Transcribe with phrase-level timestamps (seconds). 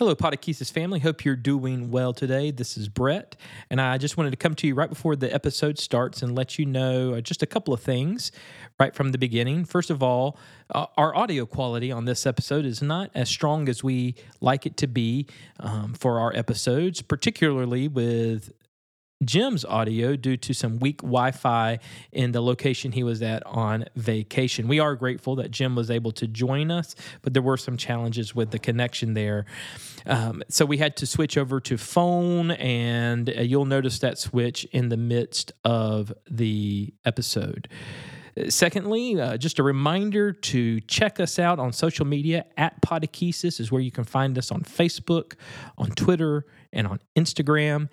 [0.00, 0.98] Hello, Podechesis family.
[0.98, 2.50] Hope you're doing well today.
[2.50, 3.36] This is Brett,
[3.68, 6.58] and I just wanted to come to you right before the episode starts and let
[6.58, 8.32] you know uh, just a couple of things
[8.78, 9.66] right from the beginning.
[9.66, 10.38] First of all,
[10.70, 14.78] uh, our audio quality on this episode is not as strong as we like it
[14.78, 15.26] to be
[15.58, 18.54] um, for our episodes, particularly with
[19.24, 21.78] Jim's audio due to some weak Wi Fi
[22.10, 24.66] in the location he was at on vacation.
[24.66, 28.34] We are grateful that Jim was able to join us, but there were some challenges
[28.34, 29.44] with the connection there.
[30.06, 34.64] Um, so we had to switch over to phone, and uh, you'll notice that switch
[34.72, 37.68] in the midst of the episode.
[38.48, 43.70] Secondly, uh, just a reminder to check us out on social media at Podechesis is
[43.72, 45.34] where you can find us on Facebook,
[45.76, 47.88] on Twitter, and on Instagram.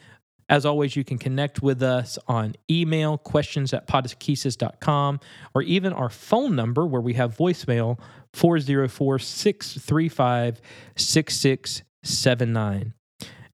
[0.50, 5.20] As always, you can connect with us on email, questions at podechesis.com,
[5.54, 8.00] or even our phone number where we have voicemail
[8.34, 10.62] 404 635
[10.96, 12.94] 6679.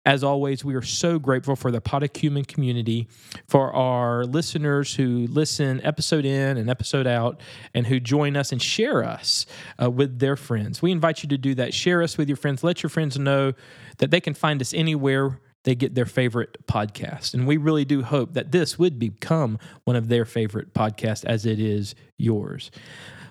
[0.05, 3.07] As always, we are so grateful for the Podacumen community,
[3.47, 7.39] for our listeners who listen episode in and episode out,
[7.73, 9.45] and who join us and share us
[9.81, 10.81] uh, with their friends.
[10.81, 11.73] We invite you to do that.
[11.73, 12.65] Share us with your friends.
[12.65, 13.53] Let your friends know
[13.99, 17.33] that they can find us anywhere they get their favorite podcast.
[17.33, 21.45] And we really do hope that this would become one of their favorite podcasts as
[21.45, 22.71] it is yours.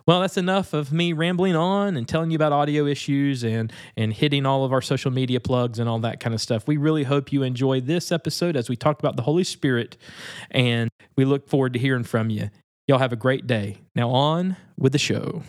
[0.07, 4.13] Well, that's enough of me rambling on and telling you about audio issues and and
[4.13, 6.67] hitting all of our social media plugs and all that kind of stuff.
[6.67, 9.97] We really hope you enjoy this episode as we talk about the Holy Spirit
[10.51, 12.51] and we look forward to hearing from you.
[12.89, 13.79] Y'all have a great day.
[13.95, 15.43] Now on with the show.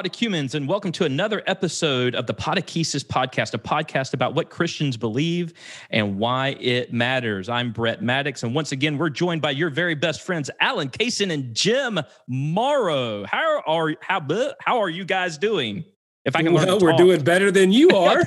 [0.00, 4.96] Podocumens, and welcome to another episode of the Podechesis Podcast, a podcast about what Christians
[4.96, 5.52] believe
[5.90, 7.50] and why it matters.
[7.50, 11.30] I'm Brett Maddox, and once again, we're joined by your very best friends, Allen Kaysen
[11.30, 13.26] and Jim Morrow.
[13.26, 14.26] How are how
[14.62, 15.84] how are you guys doing?
[16.24, 18.24] If I can well, we're doing better than you are.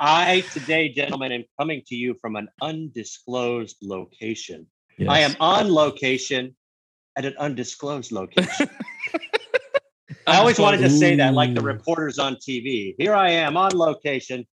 [0.00, 4.66] I today, gentlemen, am coming to you from an undisclosed location.
[4.96, 5.08] Yes.
[5.08, 6.56] I am on location
[7.16, 8.68] at an undisclosed location.
[10.28, 12.94] I always wanted to say that, like the reporters on TV.
[12.98, 14.46] Here I am on location.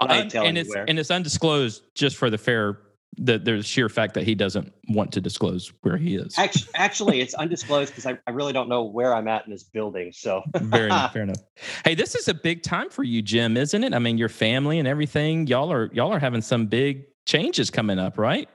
[0.00, 2.78] and it's and it's undisclosed just for the fair
[3.16, 6.38] the there's sheer fact that he doesn't want to disclose where he is.
[6.38, 9.64] Actually, actually it's undisclosed because I, I really don't know where I'm at in this
[9.64, 10.12] building.
[10.12, 11.38] So very fair enough.
[11.84, 13.94] Hey, this is a big time for you, Jim, isn't it?
[13.94, 15.46] I mean, your family and everything.
[15.46, 18.48] Y'all are y'all are having some big changes coming up, right?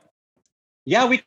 [0.85, 1.22] Yeah, we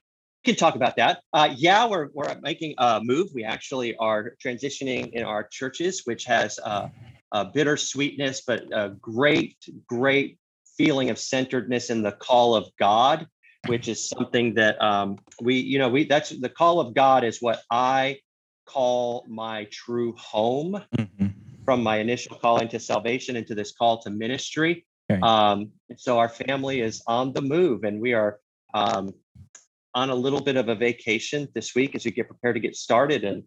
[0.48, 1.20] can talk about that.
[1.32, 3.28] Uh, yeah, we're, we're making a move.
[3.34, 6.88] We actually are transitioning in our churches, which has uh,
[7.32, 10.38] a bitter sweetness, but a great, great
[10.76, 13.26] feeling of centeredness in the call of God,
[13.66, 17.42] which is something that um, we, you know, we that's the call of God is
[17.42, 18.19] what I
[18.66, 21.26] call my true home mm-hmm.
[21.65, 24.86] from my initial calling to salvation into this call to ministry.
[25.10, 25.20] Okay.
[25.20, 28.38] Um, so our family is on the move, and we are
[28.75, 29.12] um,
[29.98, 32.76] on a little bit of a vacation this week as we get prepared to get
[32.76, 33.42] started and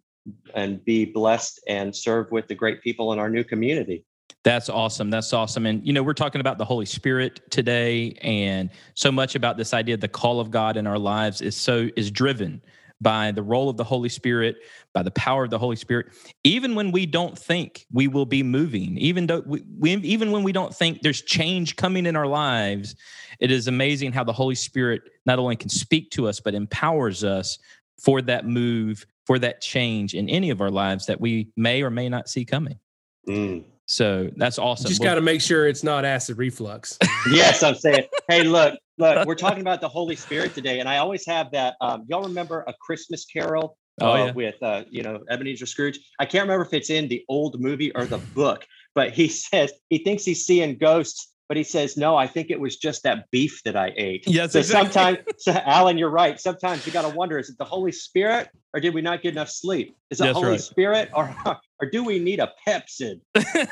[0.53, 4.05] and be blessed and serve with the great people in our new community.
[4.43, 5.09] That's awesome.
[5.09, 5.65] That's awesome.
[5.65, 9.73] And you know, we're talking about the Holy Spirit today and so much about this
[9.73, 12.61] idea the call of God in our lives is so is driven
[13.01, 14.57] by the role of the Holy Spirit,
[14.93, 16.07] by the power of the Holy Spirit,
[16.43, 20.43] even when we don't think we will be moving, even though we, we, even when
[20.43, 22.95] we don't think there's change coming in our lives,
[23.39, 27.23] it is amazing how the Holy Spirit not only can speak to us but empowers
[27.23, 27.57] us
[27.99, 31.89] for that move, for that change in any of our lives that we may or
[31.89, 32.79] may not see coming.
[33.27, 33.63] Mm.
[33.85, 34.85] So that's awesome.
[34.85, 36.97] You just got to make sure it's not acid reflux.
[37.31, 38.05] yes, I'm saying.
[38.29, 41.75] Hey, look, look, we're talking about the Holy Spirit today, and I always have that.
[41.81, 44.31] Um, y'all remember a Christmas Carol oh, uh, yeah.
[44.31, 45.99] with uh, you know Ebenezer Scrooge?
[46.19, 48.65] I can't remember if it's in the old movie or the book,
[48.95, 51.27] but he says he thinks he's seeing ghosts.
[51.49, 54.23] But he says, no, I think it was just that beef that I ate.
[54.25, 54.93] Yes, so exactly.
[54.93, 56.39] sometimes, so Allen, you're right.
[56.39, 59.33] Sometimes you got to wonder, is it the Holy Spirit or did we not get
[59.33, 59.97] enough sleep?
[60.09, 60.61] Is it Holy right.
[60.61, 61.35] Spirit or
[61.81, 63.21] or do we need a Pepcid?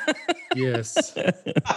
[0.56, 1.16] Yes.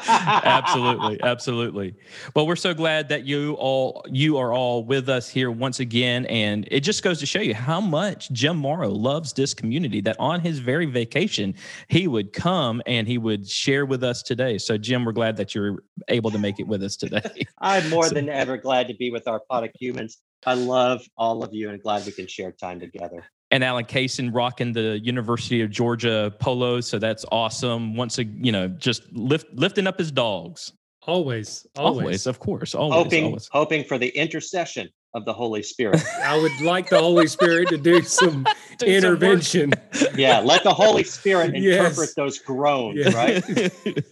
[0.08, 1.94] absolutely absolutely
[2.36, 6.26] well we're so glad that you all you are all with us here once again
[6.26, 10.16] and it just goes to show you how much jim morrow loves this community that
[10.20, 11.54] on his very vacation
[11.88, 15.54] he would come and he would share with us today so jim we're glad that
[15.54, 17.22] you're able to make it with us today
[17.60, 20.18] I'm more So- than ever glad to be with our of humans.
[20.46, 23.24] I love all of you and glad we can share time together.
[23.54, 27.96] And Allen Kaysen rocking the University of Georgia polo, so that's awesome.
[27.96, 30.74] Once a you know, just lift lifting up his dogs.
[31.06, 31.68] Always.
[31.78, 32.28] Always, Always.
[32.28, 33.48] of course, always, hoping always.
[33.52, 36.02] hoping for the intercession of the Holy Spirit.
[36.24, 38.44] I would like the Holy Spirit to do some
[38.80, 39.74] Do some intervention.
[40.16, 41.86] yeah, let the Holy Spirit Yes.
[41.92, 43.14] interpret those groans, Yeah.
[43.16, 43.46] right?
[43.46, 44.04] That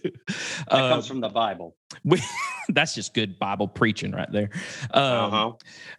[0.68, 1.74] Uh, comes from the Bible.
[2.04, 2.20] We,
[2.68, 4.50] that's just good Bible preaching right there.
[4.92, 5.52] Um, Uh-huh.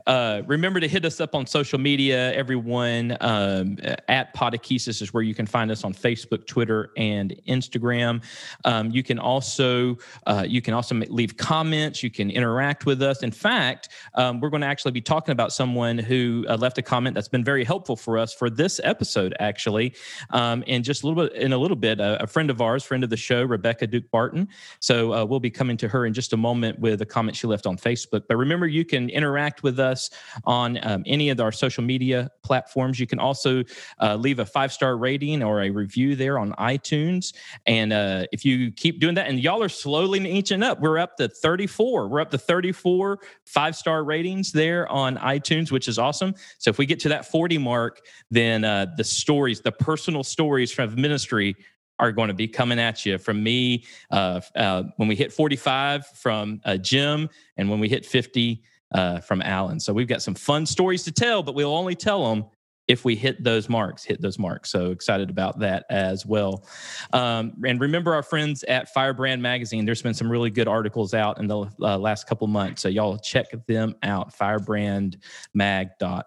[0.08, 3.16] uh, remember to hit us up on social media, everyone.
[3.22, 8.24] Um, at Podechesis is where you can find us on Facebook, Twitter, and Instagram.
[8.66, 9.98] Um, you can also
[10.28, 12.04] uh, you can also leave comments.
[12.04, 13.24] You can interact with us.
[13.24, 16.82] In fact, um, we're going to actually be talking about someone who uh, left a
[16.82, 19.94] comment that's been very helpful for us for this episode, actually.
[20.32, 22.84] Um, and just a little bit in a little bit, uh, a friend of ours,
[22.84, 24.48] friend of the show, Rebecca Duke Barton.
[24.80, 27.48] So uh, we'll be coming to her in just a moment with a comment she
[27.48, 28.24] left on Facebook.
[28.28, 30.10] But remember, you can interact with us
[30.46, 33.00] on um, any of our social media platforms.
[33.00, 33.64] You can also
[34.02, 37.34] uh, leave a five star rating or a review there on iTunes.
[37.66, 41.18] And uh, if you keep doing that, and y'all are slowly inching up, we're up
[41.18, 42.08] to 34.
[42.08, 46.34] We're up to 34 five star ratings there on iTunes, which is awesome.
[46.58, 48.02] So if we get to that 40 mark,
[48.32, 51.56] then uh, the stories, the personal stories from ministry
[52.00, 56.06] are going to be coming at you from me uh, uh, when we hit 45
[56.08, 58.64] from uh, Jim, and when we hit 50
[58.94, 59.80] uh, from Allen.
[59.80, 62.46] So we've got some fun stories to tell, but we'll only tell them
[62.88, 64.70] if we hit those marks, hit those marks.
[64.70, 66.66] So excited about that as well.
[67.14, 69.86] Um, and remember our friends at Firebrand Magazine.
[69.86, 72.82] There's been some really good articles out in the uh, last couple months.
[72.82, 76.24] So y'all check them out, firebrandmag.com.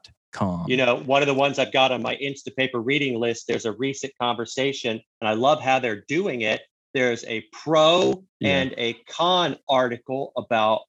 [0.68, 3.72] You know, one of the ones I've got on my Instapaper reading list, there's a
[3.72, 6.60] recent conversation, and I love how they're doing it.
[6.94, 8.58] There's a pro Yeah.
[8.58, 10.82] and a con article about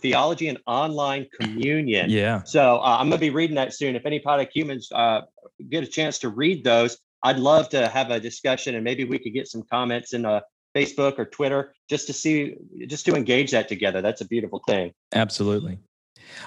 [0.00, 2.10] theology and online communion.
[2.10, 2.42] yeah.
[2.42, 3.96] So uh, I'm going to be reading that soon.
[3.96, 5.22] If any product humans uh,
[5.70, 9.18] get a chance to read those, I'd love to have a discussion and maybe we
[9.18, 10.40] could get some comments in uh,
[10.76, 12.56] Facebook or Twitter just to see,
[12.86, 14.02] just to engage that together.
[14.02, 14.92] That's a beautiful thing.
[15.14, 15.78] Absolutely.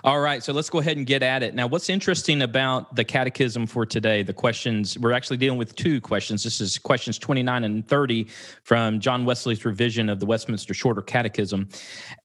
[0.04, 1.56] All right, so let's go ahead and get at it.
[1.56, 6.00] Now, what's interesting about the catechism for today, the questions, we're actually dealing with two
[6.02, 6.44] questions.
[6.44, 8.28] This is questions 29 and 30
[8.64, 11.68] from John Wesley's revision of the Westminster Shorter Catechism.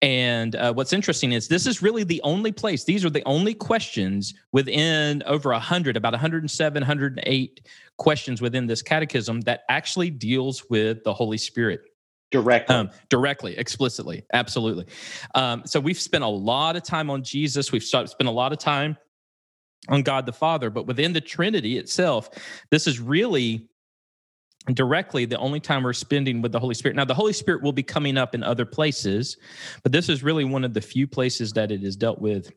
[0.01, 3.55] And uh, what's interesting is this is really the only place, these are the only
[3.55, 7.61] questions within over 100, about 107, 108
[7.97, 11.92] questions within this catechism that actually deals with the Holy Spirit
[12.33, 12.75] Directly.
[12.75, 14.87] um, directly, explicitly, absolutely.
[15.35, 17.71] Um, so we've spent a lot of time on Jesus.
[17.71, 18.97] We've spent a lot of time
[19.89, 22.31] on God the Father, but within the Trinity itself,
[22.71, 23.69] this is really
[24.73, 26.97] directly the only time we're spending with the Holy Spirit.
[26.97, 29.37] Now, the Holy Spirit will be coming up in other places,
[29.83, 32.53] but this is really one of the few places that it is dealt with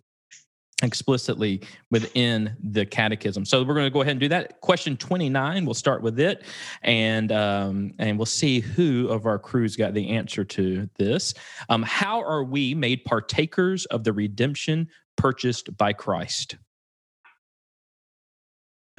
[0.83, 3.45] explicitly within the catechism.
[3.45, 4.59] So we're going to go ahead and do that.
[4.61, 6.43] Question 29, we'll start with it
[6.83, 11.33] and um, and we'll see who of our crews got the answer to this.
[11.69, 16.57] Um, how are we made partakers of the redemption purchased by Christ?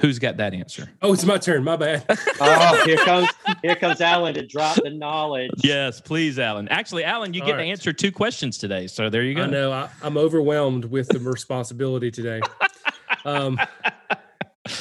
[0.00, 0.90] Who's got that answer?
[1.00, 1.64] Oh, it's my turn.
[1.64, 2.04] My bad.
[2.40, 3.28] oh, here comes
[3.62, 5.50] here comes Allen to drop the knowledge.
[5.56, 6.68] Yes, please, Allen.
[6.68, 8.88] Actually, Allen, you All get to answer two questions today.
[8.88, 9.44] So there you go.
[9.44, 12.40] I know I, I'm overwhelmed with the responsibility today.
[13.24, 13.58] Um,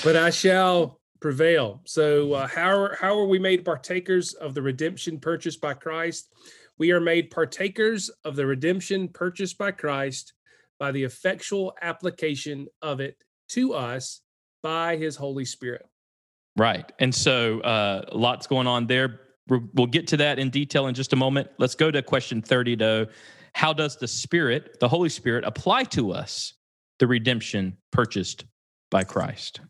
[0.04, 1.82] but I shall prevail.
[1.86, 6.30] So, uh, how are, how are we made partakers of the redemption purchased by Christ?
[6.78, 10.34] We are made partakers of the redemption purchased by Christ
[10.78, 13.18] by the effectual application of it
[13.50, 14.22] to us
[14.66, 15.86] by His Holy Spirit.
[16.58, 16.92] Right.
[16.98, 19.20] And so uh, lots going on there.
[19.48, 21.50] We're, we'll get to that in detail in just a moment.
[21.60, 23.06] Let's go to question 30, though.
[23.54, 26.54] How does the Spirit, the Holy Spirit, apply to us
[26.98, 28.46] the redemption purchased
[28.90, 29.62] by Christ?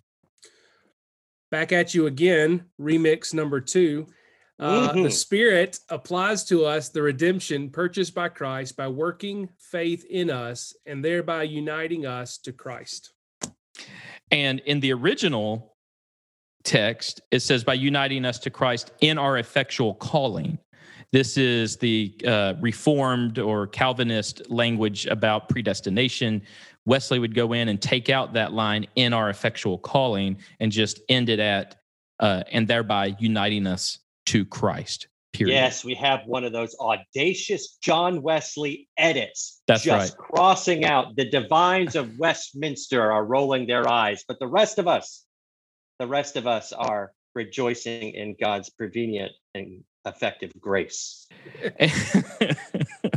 [1.52, 4.06] back at you again remix number two
[4.60, 5.12] uh, the Mhm.
[5.12, 11.06] spirit applies to us the redemption purchased by christ by working faith in us and
[11.06, 13.14] thereby uniting us to christ
[14.32, 15.76] And in the original
[16.64, 20.58] text, it says, by uniting us to Christ in our effectual calling.
[21.12, 26.42] This is the uh, Reformed or Calvinist language about predestination.
[26.86, 31.00] Wesley would go in and take out that line in our effectual calling and just
[31.08, 31.78] end it at
[32.20, 35.08] uh, and thereby uniting us to Christ.
[35.38, 35.54] Period.
[35.54, 39.62] Yes, we have one of those audacious John Wesley edits.
[39.68, 40.28] That's just right.
[40.30, 45.26] crossing out the divines of Westminster are rolling their eyes, but the rest of us,
[46.00, 51.28] the rest of us are rejoicing in God's prevenient and effective grace.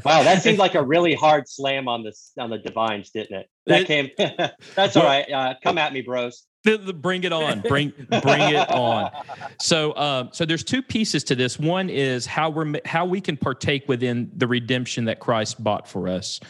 [0.05, 3.49] Wow, that seemed like a really hard slam on the on the divines, didn't it?
[3.67, 4.11] That came.
[4.75, 5.31] that's all right.
[5.31, 6.45] Uh, come at me, bros.
[6.65, 7.61] The- the- bring it on.
[7.61, 9.11] Bring bring it on.
[9.61, 11.59] So, um, so there's two pieces to this.
[11.59, 16.09] One is how we're how we can partake within the redemption that Christ bought for
[16.09, 16.41] us,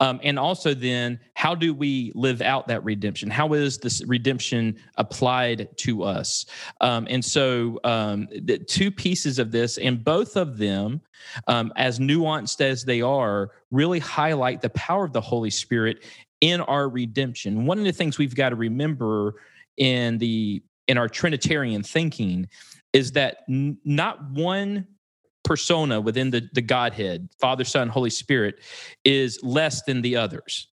[0.00, 3.30] um, and also then how do we live out that redemption?
[3.30, 6.44] How is this redemption applied to us?
[6.82, 11.00] Um, and so, um, the two pieces of this, and both of them,
[11.46, 16.04] um, as nuanced as they are, really highlight the power of the Holy Spirit
[16.40, 17.66] in our redemption.
[17.66, 19.34] One of the things we've got to remember
[19.76, 22.48] in the in our trinitarian thinking
[22.92, 24.86] is that n- not one
[25.44, 28.60] persona within the, the godhead father son holy spirit
[29.04, 30.68] is less than the others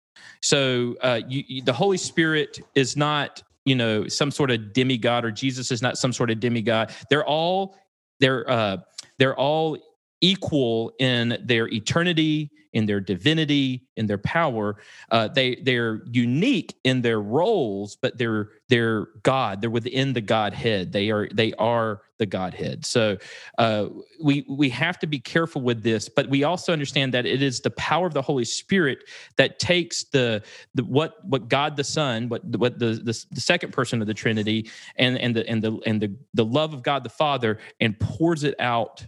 [0.43, 5.25] so uh, you, you- the holy spirit is not you know some sort of demigod
[5.25, 7.75] or jesus is not some sort of demigod they're all
[8.21, 8.77] they're uh,
[9.19, 9.77] they're all
[10.21, 14.77] equal in their eternity in their divinity in their power.
[15.11, 19.61] Uh, they they're unique in their roles but they're they're god.
[19.61, 20.93] They're within the godhead.
[20.93, 22.85] They are they are the godhead.
[22.87, 23.17] So
[23.59, 23.87] uh,
[24.23, 27.61] we we have to be careful with this but we also understand that it is
[27.61, 29.05] the power of the holy spirit
[29.37, 30.43] that takes the
[30.75, 34.15] the what what god the son what what the the, the second person of the
[34.15, 37.99] trinity and and the and the and the the love of god the father and
[37.99, 39.05] pours it out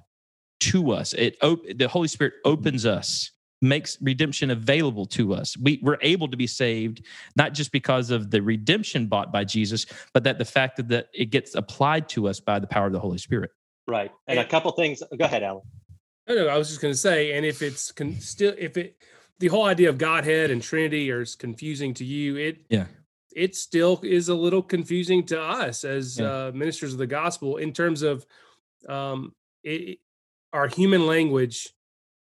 [0.70, 3.30] to us it op- the holy spirit opens us
[3.64, 7.04] makes redemption available to us we we're able to be saved
[7.36, 11.06] not just because of the redemption bought by jesus but that the fact that, that
[11.14, 13.50] it gets applied to us by the power of the holy spirit
[13.88, 14.12] Right.
[14.28, 15.02] And a couple things.
[15.18, 15.62] Go ahead, Allen.
[16.28, 16.46] I know.
[16.46, 18.96] I was just going to say, and if it's con- still, if it,
[19.40, 22.86] the whole idea of Godhead and Trinity are s- confusing to you, it, Yeah.
[23.34, 26.26] it still is a little confusing to us as Yeah.
[26.46, 28.24] uh, ministers of the gospel in terms of,
[28.88, 29.98] um, it,
[30.52, 31.70] our human language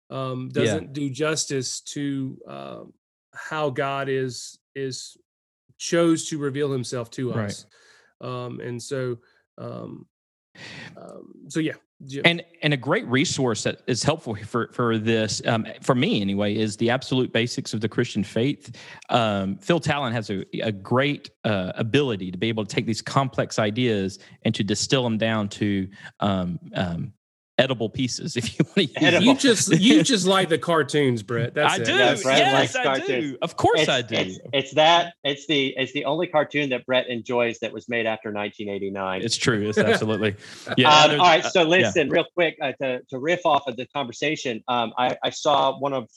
[0.09, 2.93] um, doesn't do justice to um,
[3.33, 5.17] how God is is
[5.77, 7.45] chose to reveal Himself to Right.
[7.45, 7.65] us,
[8.21, 9.17] um, and so,
[9.57, 10.05] um,
[10.97, 11.73] um, so yeah,
[12.05, 12.21] yeah.
[12.25, 16.55] and and a great resource that is helpful for for this um, for me anyway
[16.55, 18.75] is the absolute basics of the christian faith
[19.09, 23.01] um, Phil Tallon has a, a great uh, ability to be able to take these
[23.01, 25.88] complex ideas and to distill them down to
[26.19, 27.13] um, um,
[27.58, 29.25] edible pieces if you want to use Edible.
[29.25, 31.53] you just you just like the cartoons, Brett.
[31.53, 31.86] That's I it.
[31.86, 31.93] do.
[31.93, 33.31] Yeah, Brett yes, likes I cartoons.
[33.31, 33.38] do.
[33.41, 34.15] Of course, it's, I do.
[34.15, 35.13] It's, it's that.
[35.24, 35.74] It's the.
[35.77, 39.22] It's the only cartoon that Brett enjoys that was made after 1989.
[39.22, 39.70] It's true.
[39.70, 40.36] It's absolutely.
[40.77, 40.89] Yeah.
[40.89, 43.86] Um, all right, uh, so listen, real quick uh, to, to riff off of the
[43.88, 44.63] conversation.
[44.67, 46.08] Um, I, I saw one of,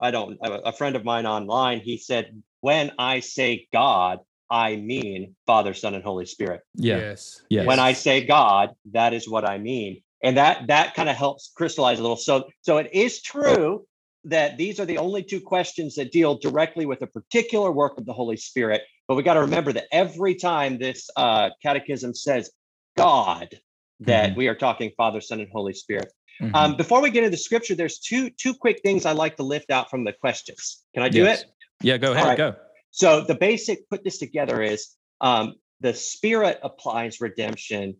[0.00, 1.80] I don't, a a friend of mine online.
[1.80, 4.18] He said, "When I say God,
[4.50, 6.62] I mean Father, Son, and Holy Spirit.
[6.74, 6.96] yeah.
[6.96, 7.42] Yes.
[7.48, 7.66] Yes.
[7.66, 11.50] When I say God, that is what I mean." And that that kind of helps
[11.56, 12.16] crystallize a little.
[12.16, 13.86] So so it is true
[14.24, 18.04] that these are the only two questions that deal directly with a particular work of
[18.04, 18.82] the Holy Spirit.
[19.08, 22.50] But we got to remember that every time this uh, catechism says
[22.96, 23.58] God,
[24.00, 26.12] that we are talking Father, Son, and Holy Spirit.
[26.40, 26.54] Mhm.
[26.54, 29.42] Um, before we get into the scripture, there's two two quick things I like to
[29.42, 30.82] lift out from the questions.
[30.94, 31.42] Can I do Yes.
[31.42, 31.50] it?
[31.82, 31.96] Yeah.
[31.96, 32.24] Go ahead.
[32.26, 32.36] right.
[32.36, 32.56] Go.
[32.90, 34.88] So the basic put this together is
[35.20, 37.96] um, the Spirit applies redemption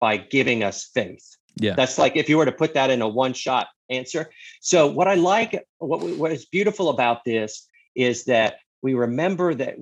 [0.00, 1.26] by giving us faith.
[1.60, 1.74] Yeah.
[1.74, 4.30] That's like if you were to put that in a one shot answer.
[4.60, 9.76] So what I like, what what is beautiful about this is that we remember that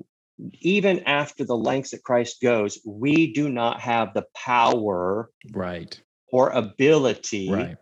[0.61, 5.99] even after the lengths that Christ goes, we do not have the power Right.
[6.31, 7.77] or ability Right.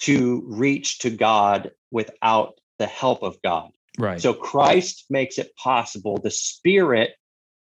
[0.00, 3.70] to reach to God without the help of God.
[3.98, 4.20] Right.
[4.20, 6.18] So Christ makes it possible.
[6.18, 7.10] The Spirit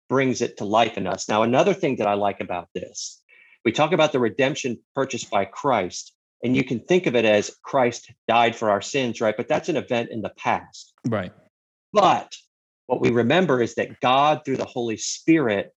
[0.10, 1.30] brings it to life in us.
[1.30, 3.22] Now, another thing that I like about this,
[3.66, 7.56] we talk about the redemption purchased by Christ, and you can think of it as
[7.64, 9.36] Christ died for our sins, right?
[9.36, 10.94] But that's an event in the past.
[11.10, 11.34] right.
[11.92, 12.32] But
[12.86, 15.74] what we remember is that God, through the Holy Spirit,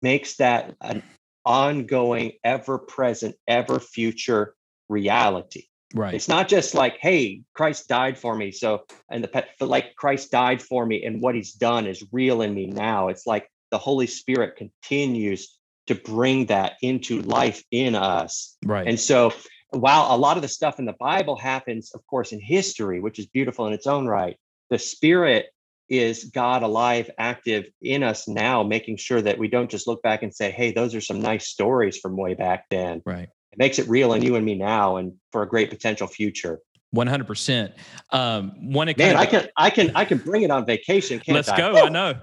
[0.00, 1.02] makes that an
[1.44, 4.54] ongoing, ever present, ever future
[4.88, 5.64] reality.
[5.94, 6.14] Right.
[6.14, 8.52] It's not just like, hey, Christ died for me.
[8.52, 12.06] So, and the pet, but like Christ died for me and what he's done is
[12.12, 13.08] real in me now.
[13.08, 18.56] It's like the Holy Spirit continues to bring that into life in us.
[18.64, 18.86] Right.
[18.86, 19.32] And so,
[19.70, 23.18] while a lot of the stuff in the Bible happens, of course, in history, which
[23.18, 24.36] is beautiful in its own right,
[24.68, 25.46] the Spirit
[25.88, 30.22] is God alive, active in us now, making sure that we don't just look back
[30.22, 33.02] and say, hey, those are some nice stories from way back then.
[33.04, 33.28] Right.
[33.52, 36.60] It makes it real in you and me now and for a great potential future.
[36.92, 37.72] One hundred percent.
[38.10, 41.20] Um, one Man, I can, I can, I can bring it on vacation.
[41.20, 41.56] Can't let's I?
[41.56, 41.76] go.
[41.76, 42.14] I know.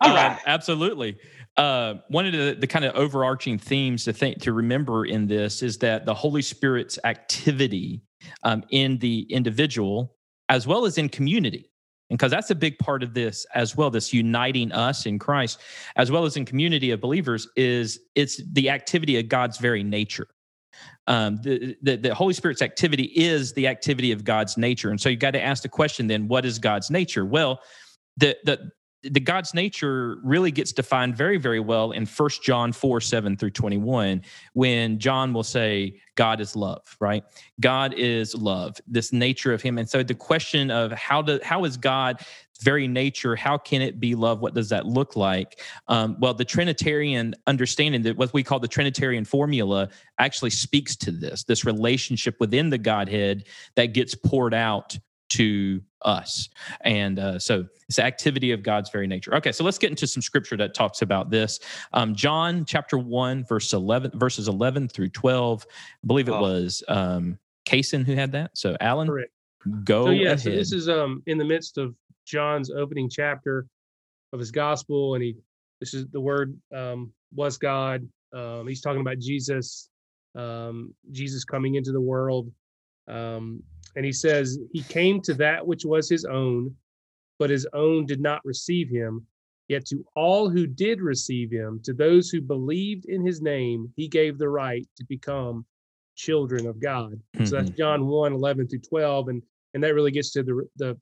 [0.00, 0.38] All Uh, right.
[0.46, 1.18] absolutely.
[1.56, 5.62] Uh, one of the, the kind of overarching themes to think to remember in this
[5.62, 8.02] is that the Holy Spirit's activity
[8.42, 10.16] um, in the individual
[10.48, 11.70] as well as in community.
[12.08, 15.60] And because that's a big part of this as well, this uniting us in Christ,
[15.96, 20.28] as well as in community of believers, is it's the activity of God's very nature.
[21.08, 25.08] Um, the, the the Holy Spirit's activity is the activity of God's nature, and so
[25.08, 27.24] you got to ask the question: then, what is God's nature?
[27.24, 27.60] Well,
[28.18, 28.70] the the
[29.02, 33.50] the God's nature really gets defined very, very well in First John 4, 7 through
[33.50, 34.22] 21,
[34.54, 37.22] when John will say, God is love, right?
[37.60, 39.78] God is love, this nature of him.
[39.78, 42.20] And so the question of how do how is God
[42.60, 44.40] very nature, how can it be love?
[44.40, 45.60] What does that look like?
[45.88, 51.10] Um, well, the Trinitarian understanding that what we call the Trinitarian formula actually speaks to
[51.10, 54.96] this, this relationship within the Godhead that gets poured out
[55.28, 56.48] to us.
[56.82, 59.34] And uh, so it's activity of God's very nature.
[59.34, 61.60] Okay, so let's get into some scripture that talks about this.
[61.92, 65.66] Um, John chapter 1, verse 11, verses 11 through 12.
[65.68, 66.40] I believe it Oh.
[66.40, 68.56] was um, Kaysen who had that.
[68.56, 69.32] So Allen, Correct.
[69.84, 70.40] go so yeah, ahead.
[70.40, 71.94] so this is um in the midst of
[72.24, 73.66] John's opening chapter
[74.32, 75.36] of his gospel, and he
[75.80, 78.08] this is the word um was God.
[78.32, 79.88] Um, he's talking about Jesus,
[80.34, 82.50] um, Jesus coming into the world,
[83.08, 83.62] um,
[83.96, 86.74] and he says he came to that which was his own,
[87.38, 89.26] but his own did not receive him.
[89.68, 94.06] Yet to all who did receive him, to those who believed in his name, he
[94.06, 95.66] gave the right to become
[96.14, 97.20] children of God.
[97.44, 99.28] So that's John 1, 11 through 12.
[99.28, 99.42] And
[99.74, 100.98] and that really gets to the the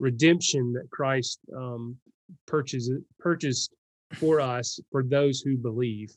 [0.00, 1.96] redemption that Christ um,
[2.46, 3.72] purchased purchased
[4.14, 6.10] for us for those who believe.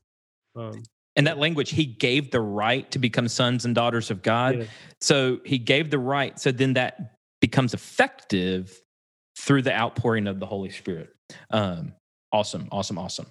[0.56, 0.84] Um,
[1.16, 4.60] and that language, he gave the right to become sons and daughters of God.
[4.60, 4.66] yeah.
[5.02, 6.38] So he gave the right.
[6.40, 8.78] So then that becomes effective
[9.40, 11.10] through the outpouring of the Holy Spirit.
[11.52, 11.94] Um,
[12.32, 13.28] awesome, awesome, awesome.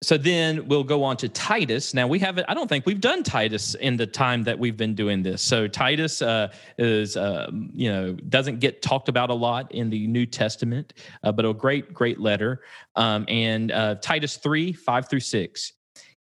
[0.00, 1.92] So then we'll go on to Titus.
[1.92, 2.46] Now we haven't.
[2.48, 5.42] I don't think we've done Titus in the time that we've been doing this.
[5.42, 10.06] So Titus uh, is, uh, you know, doesn't get talked about a lot in the
[10.06, 12.62] New Testament, uh, but a great, great letter.
[12.94, 15.72] Um, and uh, Titus three five through six.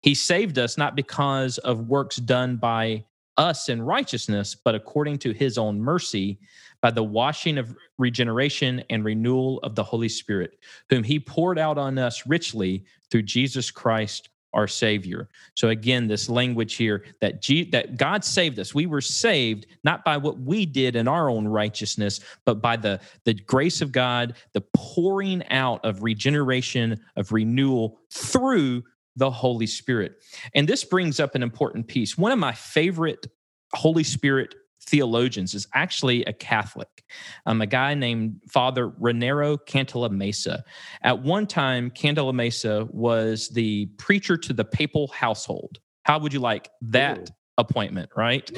[0.00, 3.04] He saved us not because of works done by
[3.36, 6.38] us in righteousness, but according to his own mercy,
[6.86, 10.56] by the washing of regeneration and renewal of the Holy Spirit,
[10.88, 15.28] whom he poured out on us richly through Jesus Christ our savior.
[15.54, 18.72] So again this language here that G, that god saved us.
[18.72, 23.00] We were saved not by what we did in our own righteousness but by the
[23.24, 28.84] the grace of god the pouring out of regeneration of renewal through
[29.16, 30.22] the holy spirit.
[30.54, 32.16] And this brings up an important piece.
[32.16, 33.26] One of my favorite
[33.72, 34.54] holy spirit
[34.86, 37.04] theologians is actually a catholic
[37.46, 40.62] um, a guy named father Raniero Cantalamessa
[41.02, 45.78] at one time, Cantalamessa was the preacher to the papal household.
[46.02, 47.24] How would you like that Ooh.
[47.58, 48.50] appointment, right?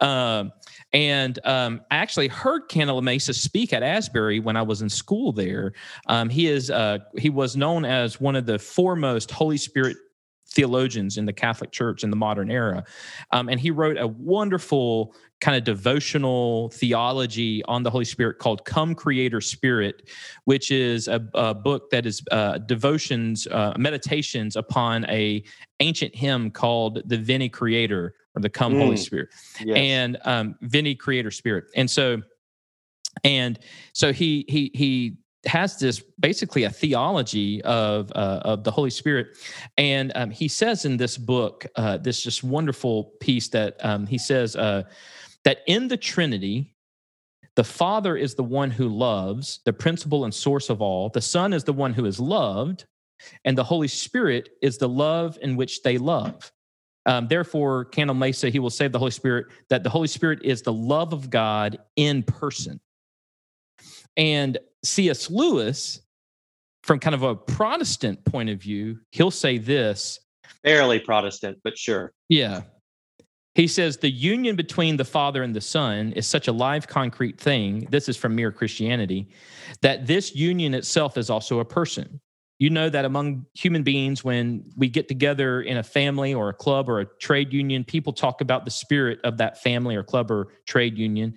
[0.00, 0.52] Um,
[0.92, 5.72] and um, I actually heard Cantalamessa speak at Asbury when I was in school there.
[6.08, 9.96] Um, he is uh, he was known as one of the foremost Holy Spirit
[10.54, 12.84] theologians in the Catholic Church in the modern era.
[13.32, 18.64] Um, and he wrote a wonderful kind of devotional theology on the Holy Spirit called
[18.64, 20.08] Come Creator Spirit,
[20.44, 25.42] which is a, a book that is uh, devotions, uh, meditations upon a
[25.80, 28.98] ancient hymn called the Veni Creator or the Come Holy Mm.
[28.98, 29.28] Spirit
[29.64, 29.76] Yes.
[29.78, 31.64] and um, Veni Creator Spirit.
[31.76, 32.22] And so,
[33.22, 33.58] and
[33.92, 39.36] so he he he has this basically a theology of uh, of the Holy Spirit,
[39.76, 44.18] and um, he says in this book uh, this just wonderful piece that um, he
[44.18, 44.82] says uh,
[45.44, 46.70] that in the Trinity.
[47.56, 51.08] The Father is the one who loves, the principle and source of all.
[51.08, 52.84] The Son is the one who is loved,
[53.44, 56.50] and the Holy Spirit is the love in which they love.
[57.06, 60.72] Um, therefore, Cantalamessa, he will save the Holy Spirit, that the Holy Spirit is the
[60.72, 62.80] love of God in person.
[64.16, 65.30] And C.S.
[65.30, 66.00] Lewis,
[66.82, 70.20] from kind of a Protestant point of view, he'll say this
[70.62, 72.12] Barely Protestant, but sure.
[72.28, 72.62] yeah.
[73.54, 77.40] He says the union between the Father and the Son is such a live, concrete
[77.40, 77.86] thing.
[77.88, 79.28] This is from Mere Christianity,
[79.80, 82.20] that this union itself is also a person.
[82.58, 86.54] You know that among human beings, when we get together in a family or a
[86.54, 90.30] club or a trade union, people talk about the spirit of that family or club
[90.30, 91.34] or trade union.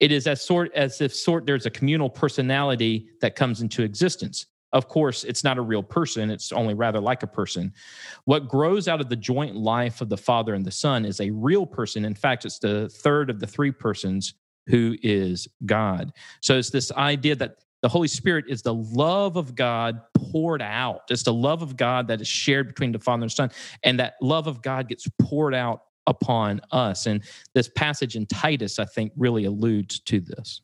[0.00, 4.46] It is as sort as if sort there's a communal personality that comes into existence.
[4.72, 7.72] Of course, it's not a real person, it's only rather like a person.
[8.24, 11.30] What grows out of the joint life of the Father and the Son is a
[11.30, 12.04] real person.
[12.04, 14.34] In fact, it's the third of the three persons
[14.66, 16.12] who is God.
[16.42, 21.02] So it's this idea that the Holy Spirit is the love of God poured out.
[21.08, 23.48] It's the love of God that is shared between the Father and Son.
[23.84, 27.06] And that love of God gets poured out upon us.
[27.06, 27.22] And
[27.54, 30.62] this passage in Titus, I think, really alludes to this.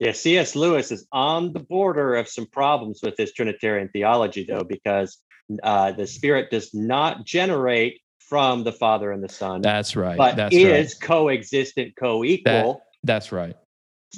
[0.00, 0.56] Yeah, C.S.
[0.56, 5.18] Lewis is on the border of some problems with his Trinitarian theology, though, because
[5.62, 9.62] uh, the Spirit does not generate from the Father and the Son.
[9.62, 10.18] That's right.
[10.18, 11.08] But That's is right.
[11.08, 12.82] co-existent, co-equal.
[13.04, 13.54] That's right.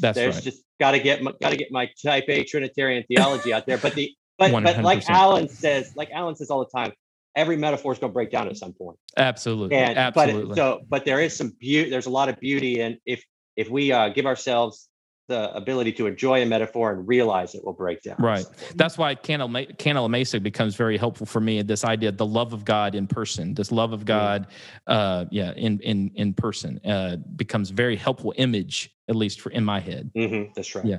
[0.01, 0.45] That's There's right.
[0.45, 3.79] just got to get got to get my Type A Trinitarian theology out there.
[3.79, 6.93] But the but but like Allen says, like Allen says all the time,
[7.35, 8.99] every metaphor is going to break down at some point.
[9.17, 9.77] Absolutely.
[9.77, 10.49] And Absolutely.
[10.49, 11.91] but so but there is some beauty.
[11.91, 13.25] There's a lot of beauty, and if
[13.57, 14.89] if we uh, give ourselves
[15.29, 18.17] the ability to enjoy a metaphor and realize it will break down.
[18.19, 18.47] Right.
[18.77, 21.63] That's why Cantalamessa becomes very helpful for me.
[21.63, 24.47] This idea, the love of God in person, this love of God,
[24.87, 29.65] uh, yeah, in in in person, uh, becomes very helpful image, at least for in
[29.65, 30.11] my head.
[30.15, 30.85] hmm that's right.
[30.85, 30.99] Yeah.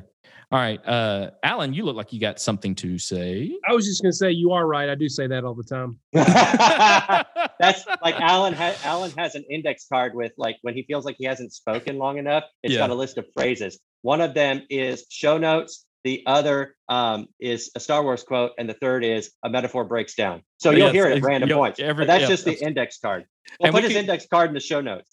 [0.50, 3.52] All right, uh, Allen, you look like you got something to say.
[3.68, 4.90] I was just gonna say you are right.
[4.90, 6.00] I do say that all the time.
[6.14, 8.54] That's like Allen.
[8.54, 11.98] Ha- Allen has an index card with like when he feels like he hasn't spoken
[11.98, 12.46] long enough.
[12.64, 12.80] It's Yeah.
[12.80, 13.80] got a list of phrases.
[14.04, 15.86] One of them is show notes.
[16.04, 20.16] The other um, is a Star Wars quote, and the third is a metaphor breaks
[20.16, 20.44] down.
[20.60, 21.80] So you'll Yes, hear it at random yep, points.
[21.82, 23.26] every- but that's yeah, just the that's- index card.
[23.60, 25.10] We'll And we put his can- index card in the show notes.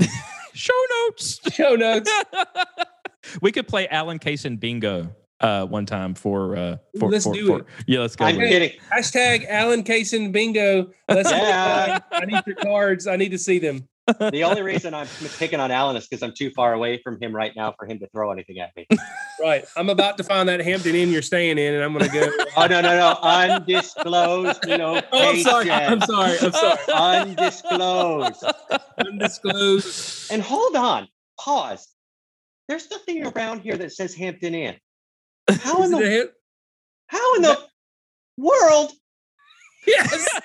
[0.54, 0.74] Show
[1.06, 1.40] notes.
[1.54, 2.10] Show notes.
[3.40, 7.46] We could play Allen Kaysen bingo uh, one time for uh, for Let's for, do
[7.46, 7.66] for- it.
[7.86, 8.24] Yeah, let's go.
[8.24, 8.48] I'm with it.
[8.50, 8.80] kidding.
[8.92, 10.90] Hashtag Allen Kaysen bingo.
[11.08, 11.98] Let's Yeah.
[12.10, 13.06] I need your cards.
[13.06, 13.88] I need to see them.
[14.18, 15.06] The only reason I'm
[15.38, 18.00] picking on Allen is because I'm too far away from him right now for him
[18.00, 18.86] to throw anything at me.
[19.40, 19.64] Right.
[19.76, 22.28] I'm about to find that Hampton Inn you're staying in, and I'm gonna go.
[22.56, 23.16] Oh no no no!
[23.22, 25.70] Undisclosed Oh, I'm sorry.
[25.70, 26.36] I'm sorry.
[26.40, 26.78] I'm sorry.
[26.92, 28.44] Undisclosed.
[28.98, 30.32] Undisclosed.
[30.32, 31.08] And hold on,
[31.40, 31.88] pause.
[32.68, 34.76] There's nothing around here that says Hampton Inn.
[35.60, 36.30] How Is in the hint?
[37.08, 37.58] how in the
[38.38, 38.92] world
[39.86, 40.26] Yes.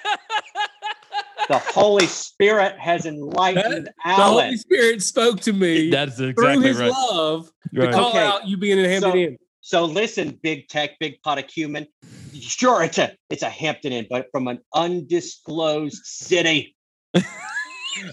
[1.48, 4.18] the Holy Spirit has enlightened The Allen?
[4.36, 6.90] The Holy Spirit spoke to me That's exactly through exactly His right.
[6.90, 7.94] love to Right.
[7.94, 8.26] call Okay.
[8.26, 9.38] out you being in Hampton So- Inn.
[9.62, 11.88] So listen, big tech, big pot of cumin.
[12.34, 16.76] Sure, it's a it's a Hampton Inn, but from an undisclosed city.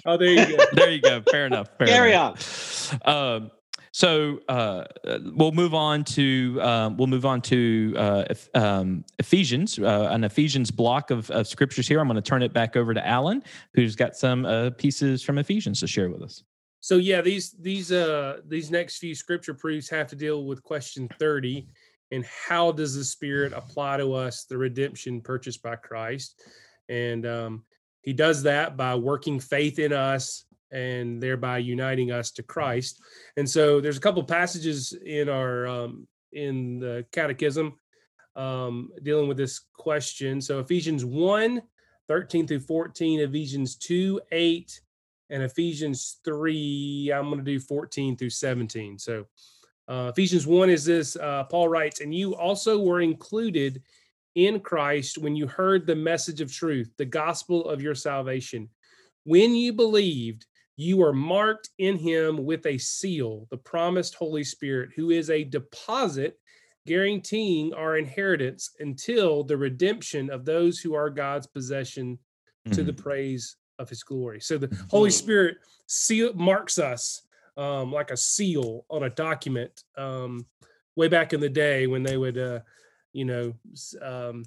[0.06, 0.64] Oh, there you go.
[0.72, 1.20] there you go.
[1.30, 1.68] Fair enough.
[1.76, 3.06] Fair Carry enough.
[3.06, 3.50] Um,
[3.94, 8.24] so uh, uh, we'll move on to um, we'll move on to uh,
[8.56, 12.00] um, Ephesians, uh, an Ephesians block of, of scriptures here.
[12.00, 15.38] I'm going to turn it back over to Allen, who's got some uh, pieces from
[15.38, 16.42] Ephesians to share with us.
[16.80, 21.08] So yeah, these these uh these next few scripture proofs have to deal with question
[21.20, 21.68] 30
[22.10, 26.42] and how does the spirit apply to us the redemption purchased by Christ?
[26.88, 27.64] And um
[28.02, 33.00] he does that by working faith in us and thereby uniting us to Christ.
[33.36, 37.78] And so there's a couple passages in our um in the catechism
[38.36, 40.40] um dealing with this question.
[40.40, 41.62] So Ephesians 1
[42.06, 44.80] 13 through 14, Ephesians 2 8
[45.30, 48.98] and Ephesians 3, I'm going to do 14 through 17.
[48.98, 49.26] So,
[49.88, 53.82] uh, Ephesians 1 is this uh, Paul writes, and you also were included
[54.34, 58.68] in Christ when you heard the message of truth, the gospel of your salvation.
[59.24, 64.90] When you believed, you are marked in him with a seal, the promised Holy Spirit,
[64.96, 66.38] who is a deposit
[66.86, 72.18] guaranteeing our inheritance until the redemption of those who are God's possession
[72.72, 74.40] to the praise of his glory.
[74.40, 75.14] So the Holy Mhm.
[75.14, 77.22] Spirit seal marks us
[77.56, 79.84] um, like a seal on a document.
[79.96, 80.44] Um,
[80.96, 82.60] way back in the day when they would, uh,
[83.12, 83.54] you know,
[84.02, 84.44] um,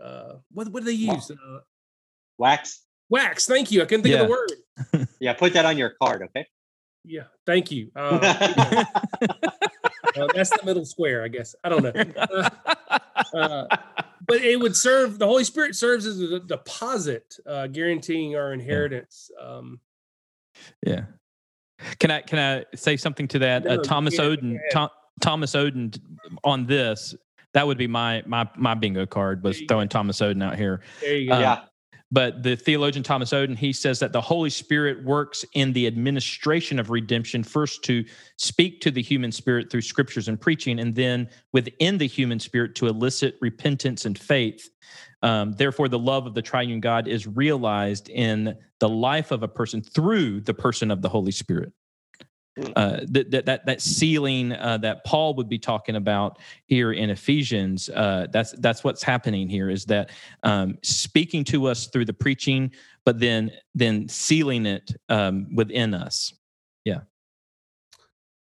[0.00, 1.30] uh, what what do they use?
[1.30, 1.60] Uh,
[2.38, 2.86] Wax.
[3.10, 3.46] Wax.
[3.46, 3.82] Thank you.
[3.82, 5.06] I couldn't think of the word.
[5.20, 6.46] Yeah, put that on your card, okay?
[7.04, 7.24] Yeah.
[7.46, 7.90] Thank you.
[7.96, 8.84] Uh,
[10.16, 11.54] uh, that's the middle square, I guess.
[11.62, 11.92] I don't know.
[13.34, 13.66] Uh,
[14.26, 19.30] but it would serve the Holy Spirit serves as a deposit, uh, guaranteeing our inheritance.
[19.40, 19.80] Um,
[20.84, 21.02] Yeah.
[22.00, 23.64] Can I can I say something to that?
[23.64, 24.40] No, uh, Thomas can't.
[24.40, 24.70] Oden, ahead.
[24.72, 24.88] Tom,
[25.20, 25.96] Thomas Oden,
[26.42, 27.14] on this,
[27.54, 29.74] that would be my my my bingo card was There you go.
[29.74, 30.80] throwing Thomas Oden out here.
[31.00, 31.36] there you go.
[31.36, 31.60] Uh, yeah.
[32.10, 36.78] But the theologian Thomas Oden he says that the Holy Spirit works in the administration
[36.78, 38.04] of redemption first to
[38.36, 42.74] speak to the human spirit through scriptures and preaching, and then within the human spirit
[42.76, 44.68] to elicit repentance and faith.
[45.22, 49.48] Um, therefore, the love of the triune God is realized in the life of a
[49.48, 51.72] person through the person of the Holy Spirit.
[52.76, 57.10] Uh, that, that that that sealing uh, that Paul would be talking about here in
[57.10, 57.88] Ephesians.
[57.88, 60.10] Uh, that's that's what's happening here is that
[60.42, 62.72] um, speaking to us through the preaching,
[63.04, 66.32] but then then sealing it um, within us.
[66.84, 67.00] Yeah.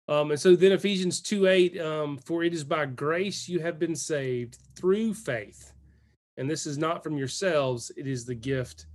[0.07, 3.79] Um, and so then Ephesians 2 8, um, for it is by grace you have
[3.79, 5.73] been saved through faith.
[6.37, 8.87] And this is not from yourselves, it is the gift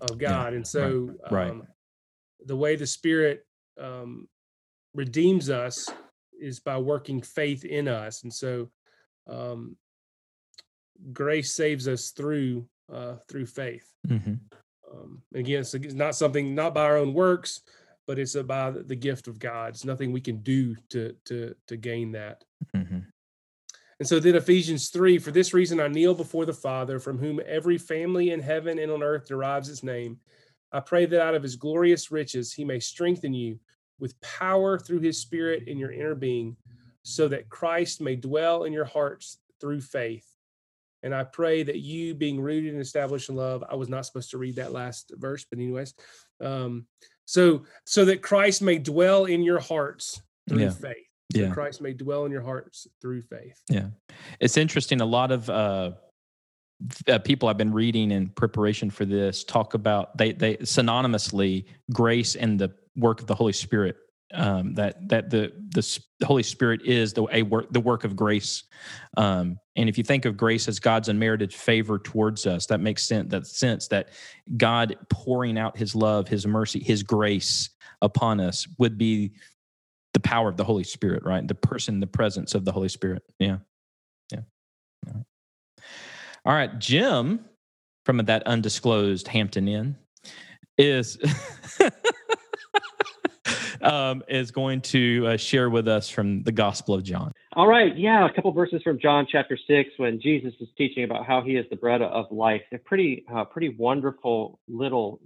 [0.00, 0.52] of God.
[0.52, 1.50] Yeah, and so right, right.
[1.52, 1.66] Um,
[2.44, 3.46] the way the Spirit
[3.80, 4.28] um,
[4.98, 5.88] redeems us
[6.40, 8.24] is by working faith in us.
[8.24, 8.68] And so
[9.28, 9.76] um,
[11.12, 13.86] grace saves us through uh, through faith.
[14.08, 14.34] Mm-hmm.
[14.90, 17.60] Um, again, it's, it's not something not by our own works,
[18.08, 19.68] but it's about the gift of God.
[19.68, 22.42] It's nothing we can do to to to gain that.
[22.76, 22.98] Mm-hmm.
[24.00, 27.40] And so then Ephesians 3 For this reason I kneel before the Father, from whom
[27.46, 30.18] every family in heaven and on earth derives its name.
[30.72, 33.60] I pray that out of his glorious riches he may strengthen you
[33.98, 36.56] with power through his spirit in your inner being,
[37.02, 40.26] so that Christ may dwell in your hearts through faith.
[41.02, 44.30] And I pray that you, being rooted and established in love, I was not supposed
[44.30, 45.94] to read that last verse, but anyways,
[46.40, 46.86] um,
[47.24, 50.70] so so that Christ may dwell in your hearts through yeah.
[50.70, 51.06] faith.
[51.34, 51.50] So yeah.
[51.50, 53.60] Christ may dwell in your hearts through faith.
[53.68, 53.88] Yeah,
[54.40, 55.02] it's interesting.
[55.02, 55.92] A lot of uh,
[57.06, 62.34] uh, people I've been reading in preparation for this talk about they they synonymously grace
[62.34, 63.96] and the work of the Holy Spirit.
[64.34, 68.64] Um, that that the the Holy Spirit is the a work the work of grace,
[69.16, 73.06] um, and if you think of grace as God's unmerited favor towards us, that makes
[73.06, 73.30] sense.
[73.30, 74.10] That sense that
[74.58, 77.70] God pouring out His love, His mercy, His grace
[78.02, 79.32] upon us would be
[80.12, 81.46] the power of the Holy Spirit, right?
[81.48, 83.22] The person, the presence of the Holy Spirit.
[83.38, 83.58] Yeah,
[84.30, 84.40] yeah.
[85.06, 85.24] All right,
[86.44, 86.78] All right.
[86.78, 87.46] Jim
[88.04, 89.96] from that undisclosed Hampton Inn
[90.76, 91.16] is.
[93.88, 97.32] um, is going to uh, share with us from the Gospel of John.
[97.54, 97.96] All right.
[97.96, 101.56] Yeah, a couple verses from John chapter 6 when Jesus is teaching about how he
[101.56, 102.60] is the bread of life.
[102.70, 105.20] They're pretty, uh, pretty wonderful little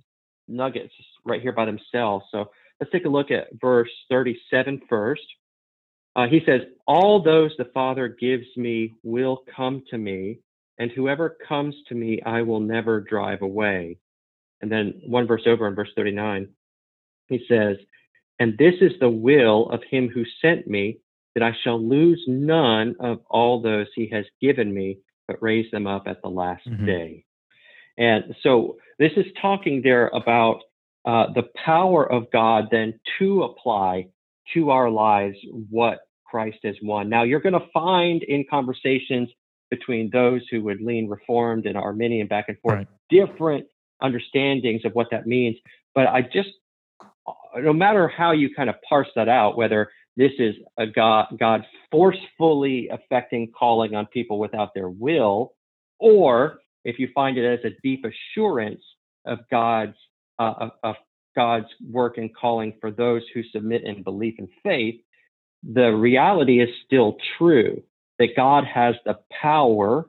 [0.47, 0.93] nuggets
[1.25, 2.25] right here by themselves.
[2.31, 5.23] So let's take a look at verse 37 first.
[6.15, 10.39] Uh, he says, All those the Father gives me will come to me,
[10.79, 13.99] and whoever comes to me, I will never drive away.
[14.61, 16.49] And then one verse over in verse 39,
[17.29, 17.77] he says,
[18.39, 20.99] and this is the will of him who sent me,
[21.35, 25.87] that I shall lose none of all those he has given me, but raise them
[25.87, 26.87] up at the last mm-hmm.
[26.87, 27.25] day.
[27.97, 30.61] And so this is talking there about
[31.05, 34.09] uh, the power of God then to apply
[34.55, 35.37] to our lives
[35.71, 37.09] what Christ has won.
[37.09, 39.29] Now, you're going to find in conversations
[39.71, 42.89] between those who would lean Reformed and Arminian back and forth right.
[43.11, 43.67] different
[44.03, 45.57] understandings of what that means.
[45.95, 46.51] But I just
[47.57, 51.65] no matter how you kind of parse that out, whether this is a God, God
[51.91, 55.55] forcefully affecting calling on people without their will,
[55.99, 58.83] or if you find it as a deep assurance
[59.27, 59.97] of God's
[60.39, 60.97] uh, of, of
[61.37, 65.01] God's work and calling for those who submit in belief and faith,
[65.63, 67.83] the reality is still true
[68.19, 70.07] that God has the power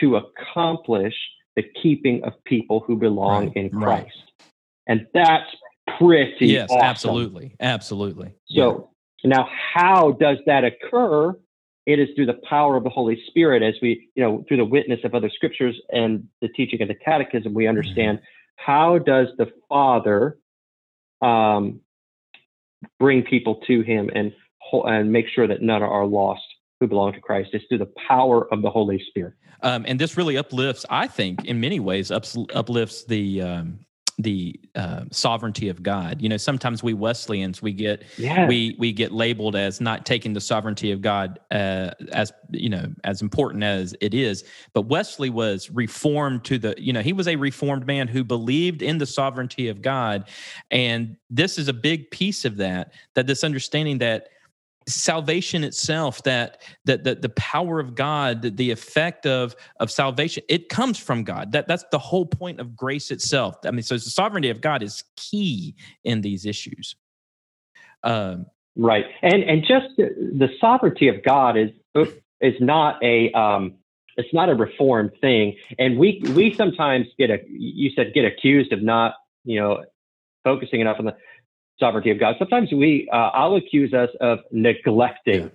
[0.00, 1.14] to accomplish
[1.56, 4.06] the keeping of people who belong right, in Christ.
[4.06, 4.48] Right.
[4.86, 5.50] And that's
[5.98, 6.84] pretty yes awesome.
[6.84, 8.90] absolutely absolutely so
[9.22, 9.36] yeah.
[9.36, 11.36] now how does that occur
[11.86, 14.64] it is through the power of the holy spirit as we you know through the
[14.64, 18.72] witness of other scriptures and the teaching of the catechism we understand mm-hmm.
[18.72, 20.38] how does the father
[21.20, 21.80] um,
[22.98, 24.32] bring people to him and
[24.72, 26.42] and make sure that none are lost
[26.80, 27.50] who belong to Christ.
[27.52, 29.34] It's through the power of the Holy Spirit.
[29.62, 33.80] Um, and this really uplifts, I think, in many ways, ups, uplifts the um,
[34.18, 36.20] the uh, sovereignty of God.
[36.20, 38.48] You know, sometimes we Wesleyans we get yeah.
[38.48, 42.92] we we get labeled as not taking the sovereignty of God uh, as you know
[43.04, 44.44] as important as it is.
[44.72, 48.82] But Wesley was reformed to the you know he was a reformed man who believed
[48.82, 50.28] in the sovereignty of God,
[50.70, 52.92] and this is a big piece of that.
[53.14, 54.30] That this understanding that
[54.88, 60.42] salvation itself that that the, the power of god the, the effect of of salvation
[60.48, 61.52] it comes from god.
[61.52, 63.56] That that's the whole point of grace itself.
[63.64, 65.74] I mean so the sovereignty of god is key
[66.04, 66.96] in these issues.
[68.02, 68.46] Um,
[68.76, 69.04] right.
[69.22, 71.70] And and just the, the sovereignty of god is
[72.40, 73.74] is not a um
[74.16, 75.56] It's not a reformed thing.
[75.78, 79.84] And we we sometimes get a you said get accused of not you know
[80.44, 81.16] focusing enough on the
[81.78, 82.36] sovereignty of God.
[82.38, 85.48] Sometimes we uh, I'll accuse us of neglecting Yeah.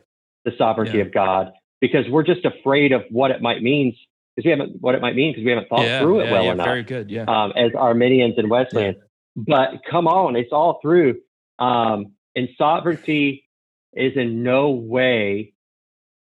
[0.46, 1.06] the sovereignty Yeah.
[1.06, 3.96] of God because we're just afraid of what it might mean
[4.36, 6.44] because we haven't what it might mean because we haven't thought yeah, through it well
[6.46, 7.10] yeah, enough very good.
[7.12, 7.24] Yeah.
[7.28, 8.98] um, as Arminians and Wesleyans.
[9.36, 11.16] But come on, it's all through.
[11.60, 13.46] Um, and sovereignty
[13.94, 15.54] is in no way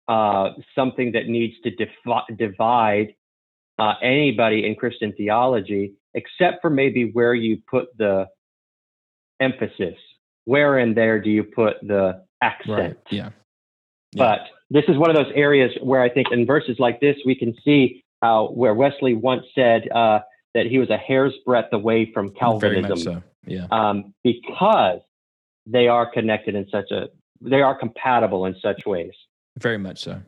[0.08, 3.16] uh, something that needs to defi- divide
[3.80, 8.28] uh, anybody in Christian theology, except for maybe where you put the
[9.42, 9.96] emphasis.
[10.46, 12.78] Where in there do you put the accent?
[12.78, 12.98] right.
[13.10, 13.30] Yeah.
[14.14, 14.24] Yeah.
[14.24, 17.36] But this is one of those areas where I think in verses like this, we
[17.36, 20.20] can see how where Wesley once said uh,
[20.54, 23.24] that he was a hair's breadth away from Very much Calvinism so.
[23.46, 23.68] Yeah.
[23.72, 25.00] um, because
[25.66, 27.08] they are connected in such a,
[27.42, 29.14] they are compatible in such ways.
[29.58, 30.22] Very much so.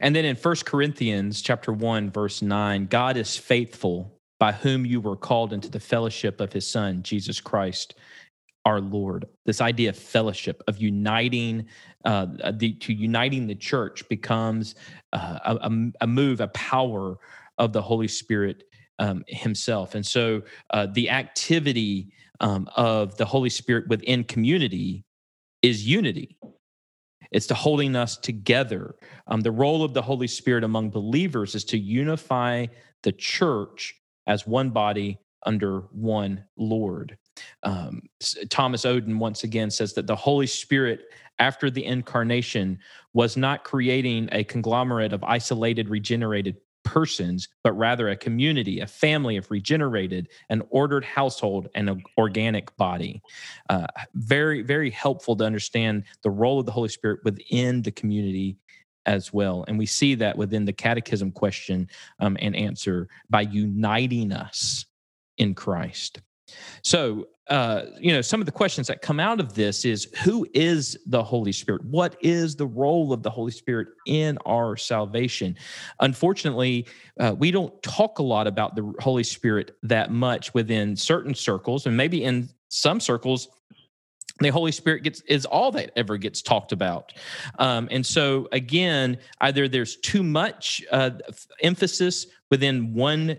[0.00, 5.00] And then in First Corinthians chapter 1 verse 9, God is faithful by whom you
[5.00, 7.94] were called into the fellowship of his son Jesus Christ
[8.64, 9.26] our Lord.
[9.46, 11.66] This idea of fellowship of uniting
[12.04, 14.74] uh, the to uniting the church becomes
[15.12, 17.16] uh, a, a- a move, a power
[17.56, 18.64] of the Holy Spirit
[18.98, 19.94] um, himself.
[19.94, 25.04] And so uh, the activity um, of the Holy Spirit within community
[25.62, 26.36] is unity.
[27.32, 28.94] It's to holding us together.
[29.26, 32.66] Um, the role of the Holy Spirit among believers is to unify
[33.02, 33.94] the church
[34.28, 37.16] as one body under one Lord.
[37.62, 38.02] Um,
[38.50, 41.06] Thomas Oden once again says that the Holy Spirit,
[41.38, 42.78] after the incarnation,
[43.14, 49.36] was not creating a conglomerate of isolated, regenerated persons, but rather a community, a family
[49.36, 53.22] of regenerated, an ordered household, and an organic body.
[53.68, 58.56] Uh, very, very helpful to understand the role of the Holy Spirit within the community
[59.08, 59.64] as well.
[59.66, 61.88] And we see that within the catechism question
[62.20, 64.84] um, and answer by uniting us
[65.38, 66.20] in Christ.
[66.82, 70.46] So, uh, you know, some of the questions that come out of this is who
[70.52, 71.82] is the Holy Spirit?
[71.86, 75.56] What is the role of the Holy Spirit in our salvation?
[76.00, 76.86] Unfortunately,
[77.18, 81.86] uh, we don't talk a lot about the Holy Spirit that much within certain circles,
[81.86, 83.48] and maybe in some circles,
[84.40, 87.12] the Holy Spirit gets is all that ever gets talked about,
[87.58, 91.10] um, and so again, either there's too much uh,
[91.62, 93.38] emphasis within one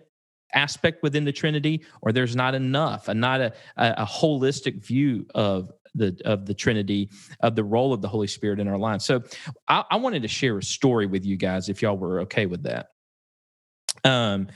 [0.54, 5.72] aspect within the Trinity, or there's not enough, and not a, a, holistic view of
[5.96, 7.10] the of the Trinity,
[7.42, 9.06] of the role of the Holy Spirit in our lives.
[9.06, 9.24] So,
[9.68, 12.64] I, I wanted to share a story with you guys, if y'all were okay with
[12.64, 12.88] that.
[14.04, 14.48] Um,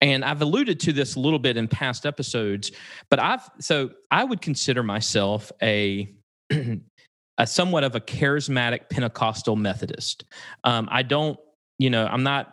[0.00, 2.70] and I've alluded to this a little bit in past episodes,
[3.10, 6.12] but I've so I would consider myself a
[7.38, 10.24] a somewhat of a charismatic Pentecostal Methodist.
[10.64, 11.38] Um, I don't,
[11.78, 12.52] you know, I'm not.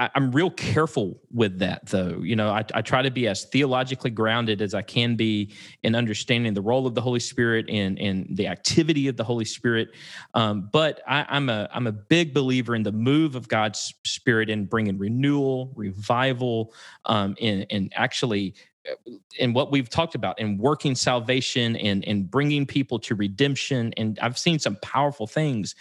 [0.00, 2.20] I, I'm real careful with that, though.
[2.22, 5.94] You know, I, I try to be as theologically grounded as I can be in
[5.94, 9.90] understanding the role of the Holy Spirit and and the activity of the Holy Spirit.
[10.32, 14.48] Um, but I, I'm a I'm a big believer in the move of God's Spirit
[14.48, 16.72] in bringing renewal, revival,
[17.04, 18.54] um, and and actually
[19.38, 24.18] in what we've talked about in working salvation and and bringing people to redemption and
[24.20, 25.74] I've seen some powerful things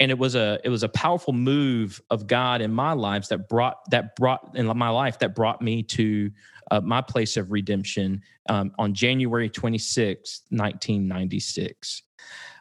[0.00, 3.48] and it was a it was a powerful move of God in my lives that
[3.48, 6.30] brought that brought in my life that brought me to
[6.70, 12.02] uh, my place of redemption um, on January 26, 1996.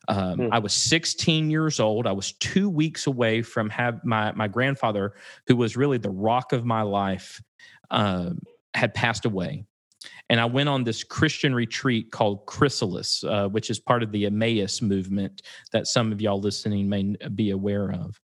[0.09, 0.53] Um, Hmm.
[0.53, 2.07] I was 16 years old.
[2.07, 5.15] I was two weeks away from have my my grandfather,
[5.47, 7.41] who was really the rock of my life,
[7.91, 8.39] um,
[8.73, 9.65] had passed away.
[10.29, 14.25] And I went on this Christian retreat called Chrysalis, uh, which is part of the
[14.25, 18.19] Emmaus movement that some of y'all listening may be aware of.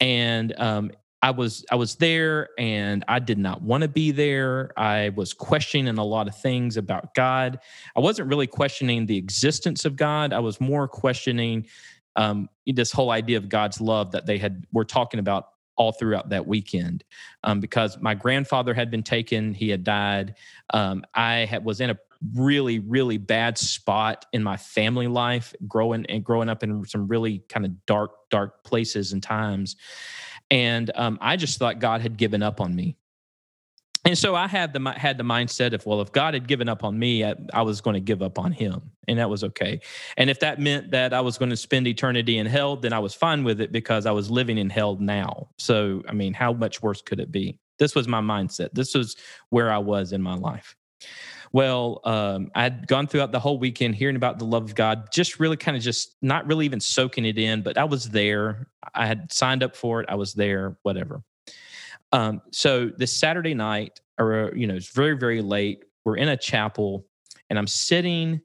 [0.00, 0.90] And um,
[1.22, 4.70] I was I was there, and I did not want to be there.
[4.76, 7.58] I was questioning a lot of things about God.
[7.96, 10.32] I wasn't really questioning the existence of God.
[10.32, 11.66] I was more questioning
[12.16, 16.28] um, this whole idea of God's love that they had were talking about all throughout
[16.28, 17.04] that weekend
[17.44, 20.34] um, because my grandfather had been taken he had died
[20.72, 21.98] um, i had, was in a
[22.34, 27.40] really really bad spot in my family life growing and growing up in some really
[27.48, 29.76] kind of dark dark places and times
[30.50, 32.96] and um, i just thought god had given up on me
[34.06, 36.84] and so I had the had the mindset of well, if God had given up
[36.84, 39.80] on me, I, I was going to give up on Him, and that was okay.
[40.16, 42.98] And if that meant that I was going to spend eternity in hell, then I
[42.98, 45.48] was fine with it because I was living in hell now.
[45.58, 47.58] So I mean, how much worse could it be?
[47.78, 48.70] This was my mindset.
[48.72, 49.16] This was
[49.50, 50.76] where I was in my life.
[51.52, 55.40] Well, um, I'd gone throughout the whole weekend hearing about the love of God, just
[55.40, 58.68] really kind of just not really even soaking it in, but I was there.
[58.94, 60.06] I had signed up for it.
[60.08, 61.22] I was there, whatever.
[62.16, 65.84] Um, so this Saturday night, or you know, it's very very late.
[66.06, 67.06] We're in a chapel,
[67.50, 68.40] and I'm sitting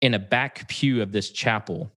[0.00, 1.92] in a back pew of this chapel,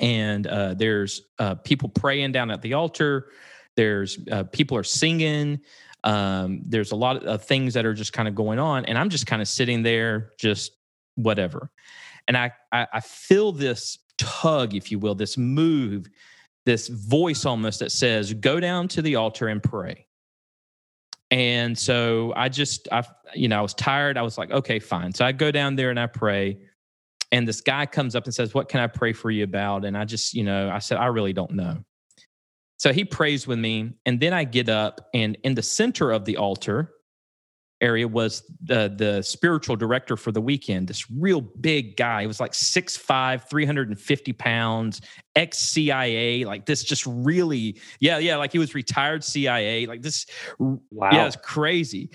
[0.00, 3.28] and uh, there's uh, people praying down at the altar.
[3.76, 5.60] There's uh, people are singing.
[6.02, 9.08] Um, there's a lot of things that are just kind of going on, and I'm
[9.08, 10.72] just kind of sitting there, just
[11.14, 11.70] whatever.
[12.26, 16.08] And I, I, I feel this tug, if you will, this move,
[16.64, 20.06] this voice almost that says, "Go down to the altar and pray."
[21.32, 23.04] And so I just, I,
[23.34, 24.18] you know, I was tired.
[24.18, 25.14] I was like, okay, fine.
[25.14, 26.58] So I go down there and I pray.
[27.32, 29.86] And this guy comes up and says, What can I pray for you about?
[29.86, 31.82] And I just, you know, I said, I really don't know.
[32.76, 33.94] So he prays with me.
[34.04, 36.92] And then I get up, and in the center of the altar
[37.82, 42.22] area was the, the spiritual director for the weekend, this real big guy.
[42.22, 45.00] He was like 6'5, 350 pounds,
[45.36, 50.26] ex CIA, like this just really, yeah, yeah, like he was retired CIA, like this.
[50.58, 51.10] Wow.
[51.12, 52.10] Yeah, it's crazy.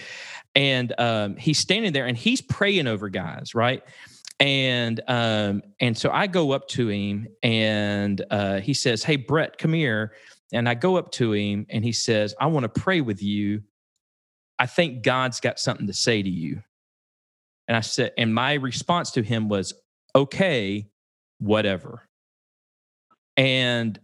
[0.56, 3.84] And um, he's standing there and he's praying over guys, right?
[4.40, 9.58] and um and so i go up to him and uh he says hey brett
[9.58, 10.14] come here
[10.54, 13.64] and i go up to him and he says i want to pray with you
[14.60, 16.62] i think god's got something to say to you
[17.68, 19.74] and i said and my response to him was
[20.16, 20.88] okay
[21.40, 22.08] whatever
[23.36, 24.00] and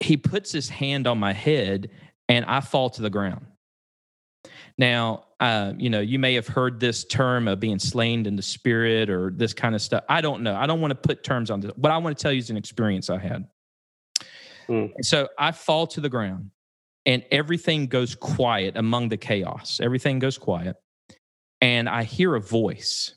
[0.00, 1.90] he puts his hand on my head
[2.28, 3.46] and i fall to the ground
[4.78, 8.42] now, uh, you know, you may have heard this term of being slain in the
[8.42, 10.04] spirit or this kind of stuff.
[10.08, 10.54] I don't know.
[10.54, 11.72] I don't want to put terms on this.
[11.76, 13.46] What I want to tell you is an experience I had.
[14.68, 14.92] Mm.
[15.02, 16.50] So I fall to the ground
[17.06, 19.80] and everything goes quiet among the chaos.
[19.82, 20.76] Everything goes quiet.
[21.60, 23.14] And I hear a voice.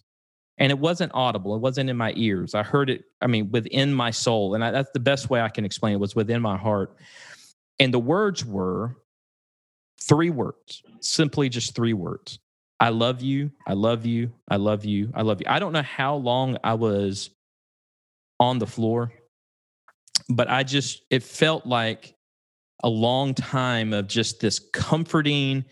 [0.58, 1.56] And it wasn't audible.
[1.56, 2.56] It wasn't in my ears.
[2.56, 4.56] I heard it, I mean, within my soul.
[4.56, 6.96] And I, that's the best way I can explain it was within my heart.
[7.80, 8.96] And the words were,
[10.02, 12.40] Three words, simply just three words.
[12.80, 13.52] I love you.
[13.66, 14.32] I love you.
[14.50, 15.12] I love you.
[15.16, 15.48] I love you.
[15.50, 17.32] I don't know how long I was
[18.40, 19.14] on the floor,
[20.30, 22.15] but I just, it felt like
[22.86, 25.66] a long time of just this comforting,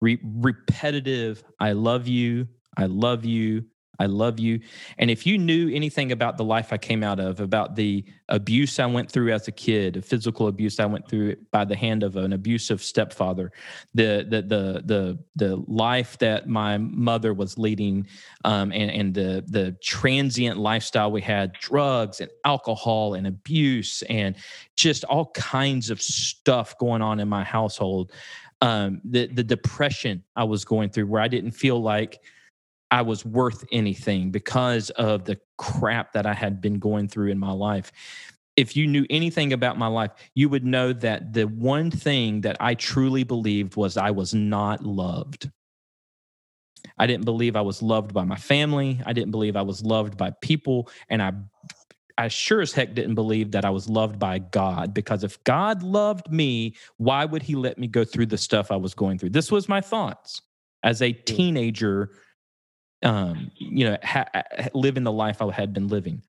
[0.00, 2.46] re- repetitive, I love you.
[2.78, 3.64] I love you.
[4.00, 4.60] I love you.
[4.96, 8.78] And if you knew anything about the life I came out of, about the abuse
[8.78, 12.16] I went through as a kid, physical abuse I went through by the hand of
[12.16, 13.52] an abusive stepfather,
[13.92, 18.06] the the the the the life that my mother was leading,
[18.46, 24.34] um, and and the the transient lifestyle we had, drugs and alcohol and abuse and
[24.76, 28.12] just all kinds of stuff going on in my household.
[28.62, 32.20] Um, the the depression I was going through, where I didn't feel like
[32.90, 37.38] I was worth anything because of the crap that I had been going through in
[37.38, 37.92] my life.
[38.56, 42.56] If you knew anything about my life, you would know that the one thing that
[42.60, 45.50] I truly believed was I was not loved.
[46.98, 49.00] I didn't believe I was loved by my family.
[49.06, 50.90] I didn't believe I was loved by people.
[51.08, 51.32] And I
[52.18, 55.82] I sure as heck didn't believe that I was loved by God because if God
[55.82, 59.30] loved me, why would he let me go through the stuff I was going through?
[59.30, 60.42] This was my thoughts
[60.82, 62.10] as a teenager
[63.02, 64.28] um, you know, ha-
[64.74, 66.22] living the life I had been living.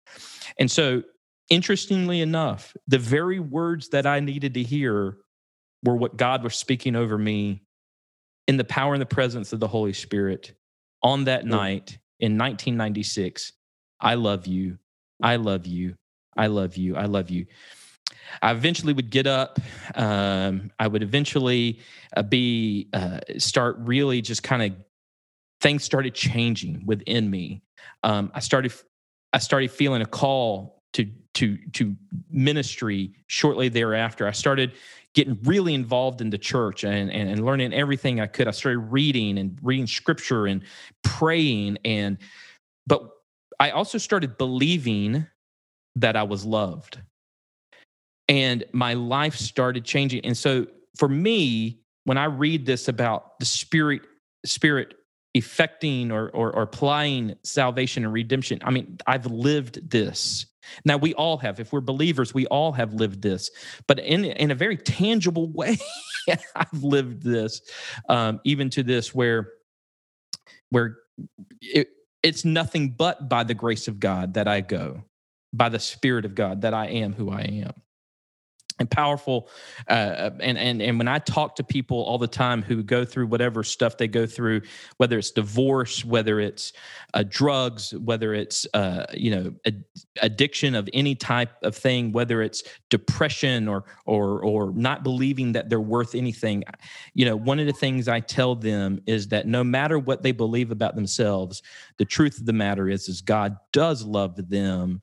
[0.59, 1.03] And so,
[1.49, 5.17] interestingly enough, the very words that I needed to hear
[5.83, 7.63] were what God was speaking over me
[8.47, 10.53] in the power and the presence of the Holy Spirit
[11.03, 13.53] on that night in 1996.
[13.99, 14.77] I love you.
[15.21, 15.95] I love you.
[16.35, 16.95] I love you.
[16.95, 17.45] I love you.
[18.41, 19.59] I eventually would get up.
[19.95, 21.79] Um, I would eventually
[22.15, 24.71] uh, be uh, start really just kind of
[25.61, 27.61] things started changing within me.
[28.03, 28.73] Um, I started
[29.33, 31.05] I started feeling a call to
[31.35, 31.95] to to
[32.29, 34.27] ministry shortly thereafter.
[34.27, 34.73] I started
[35.13, 38.47] getting really involved in the church and, and, and learning everything I could.
[38.47, 40.63] I started reading and reading scripture and
[41.03, 42.17] praying and
[42.87, 43.09] but
[43.59, 45.27] I also started believing
[45.95, 46.99] that I was loved.
[48.27, 50.25] And my life started changing.
[50.25, 50.65] And so
[50.97, 54.01] for me, when I read this about the spirit
[54.45, 54.95] spirit
[55.33, 58.59] effecting or, or, or applying salvation and redemption.
[58.63, 60.45] I mean, I've lived this.
[60.85, 61.59] Now we all have.
[61.59, 63.49] If we're believers, we all have lived this,
[63.87, 65.77] but in in a very tangible way,
[66.55, 67.61] I've lived this,
[68.09, 69.49] um, even to this where
[70.69, 70.97] where
[71.61, 71.89] it,
[72.23, 75.03] it's nothing but by the grace of God that I go,
[75.51, 77.73] by the Spirit of God that I am who I am.
[78.81, 79.47] And powerful
[79.87, 83.27] uh, and and and when i talk to people all the time who go through
[83.27, 84.61] whatever stuff they go through
[84.97, 86.73] whether it's divorce whether it's
[87.13, 89.85] uh, drugs whether it's uh, you know ad-
[90.21, 95.69] addiction of any type of thing whether it's depression or or or not believing that
[95.69, 96.63] they're worth anything
[97.13, 100.31] you know one of the things i tell them is that no matter what they
[100.31, 101.61] believe about themselves
[101.97, 105.01] the truth of the matter is is god does love them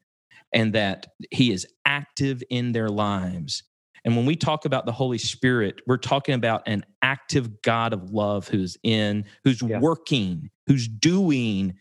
[0.53, 3.63] and that he is active in their lives
[4.05, 8.11] and when we talk about the Holy Spirit, we're talking about an active God of
[8.11, 9.81] love who's in, who's yeah.
[9.81, 11.75] working, who's doing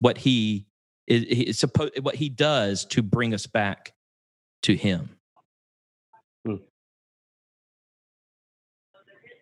[0.00, 0.66] what he
[1.06, 3.92] is, is supposed, what he does to bring us back
[4.62, 5.10] to Him.
[6.46, 6.54] Hmm.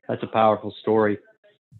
[0.08, 1.18] That's a powerful story,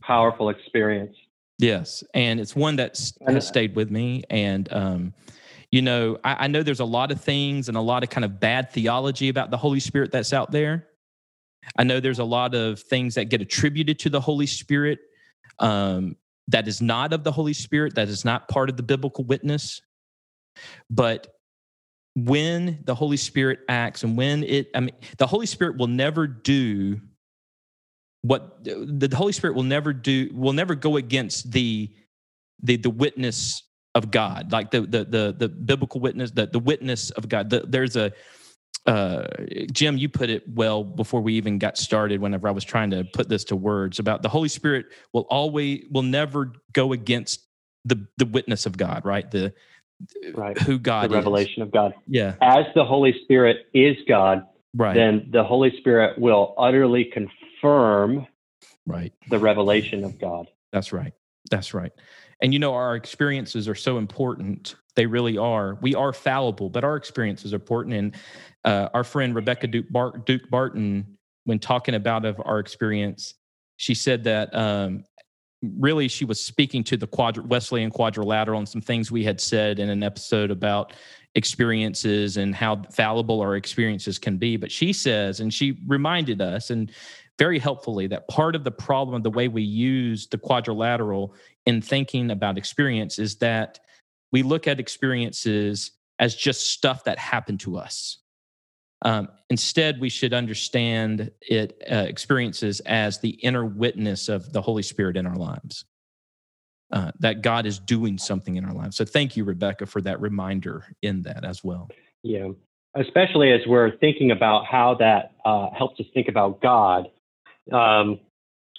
[0.01, 1.17] powerful experience.
[1.59, 5.15] Yes, and it's one that has stayed with me, and um,
[5.73, 8.27] you know, I, I, know there's a lot of things and a lot of kind
[8.27, 10.87] of bad theology about the Holy Spirit that's out there.
[11.77, 14.99] I know there's a lot of things that get attributed to the Holy Spirit
[15.59, 16.17] um,
[16.49, 19.81] that is not of the Holy Spirit, that is not part of the biblical witness.
[20.91, 21.29] But
[22.15, 26.27] when the Holy Spirit acts and when it, I mean, the Holy Spirit will never
[26.27, 27.01] do
[28.21, 31.91] what the Holy Spirit will never do, will never go against the
[32.63, 33.65] the the witness
[33.95, 37.51] of God, like the the the, the biblical witness, the, the witness of God.
[37.51, 38.13] The, there's a
[38.87, 39.27] uh,
[39.71, 42.21] Jim, you put it well before we even got started.
[42.21, 45.85] Whenever I was trying to put this to words about the Holy Spirit will always
[45.91, 47.47] will never go against
[47.85, 49.31] the the witness of God, right?
[49.31, 49.53] The
[50.35, 51.67] right who God the revelation is.
[51.69, 51.95] of God.
[52.09, 54.95] Yeah, as the Holy Spirit is God, right?
[54.95, 58.27] Then the Holy Spirit will utterly confirm
[58.87, 60.49] right the revelation of God.
[60.73, 61.13] That's right.
[61.51, 61.93] That's right.
[62.43, 64.75] And you know, our experiences are so important.
[64.97, 65.79] They really are.
[65.81, 67.95] We are fallible, but our experiences are important.
[67.95, 68.17] And
[68.65, 73.35] uh, our friend Rebecca Duke, Bart, Duke Barton, when talking about of our experience,
[73.77, 75.05] she said that um,
[75.63, 77.09] really she was speaking to the
[77.47, 80.93] Wesleyan quadrilateral and some things we had said in an episode about
[81.35, 84.57] experiences and how fallible our experiences can be.
[84.57, 86.91] But she says, and she reminded us, and
[87.43, 91.35] very helpfully that part of the problem of the way we use the quadrilateral
[91.67, 93.81] in thinking about experience is that
[94.31, 95.91] we look at experiences
[96.21, 98.19] as just stuff that happened to us.
[99.05, 104.85] Um, instead, we should understand it uh, experiences as the inner witness of the Holy
[104.85, 105.85] Spirit in our lives.
[106.93, 108.97] Uh, that God is doing something in our lives.
[108.97, 111.89] So, thank you, Rebecca, for that reminder in that as well.
[112.23, 112.51] Yeah,
[112.95, 117.09] especially as we're thinking about how that uh, helps us think about God
[117.71, 118.21] um,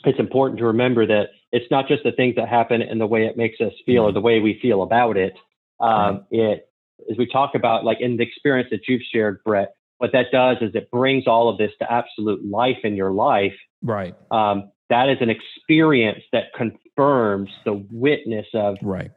[0.05, 3.25] it's important to remember that it's not just the things that happen and the way
[3.25, 5.33] it makes us feel or the way we feel about it.
[5.79, 6.67] Um, It,
[7.09, 10.57] as we talk about, like in the experience that you've shared, Brett, what that does
[10.61, 13.55] is it brings all of this to absolute life in your life.
[13.81, 14.15] Right.
[14.31, 19.11] Um, that is an experience that confirms the witness of right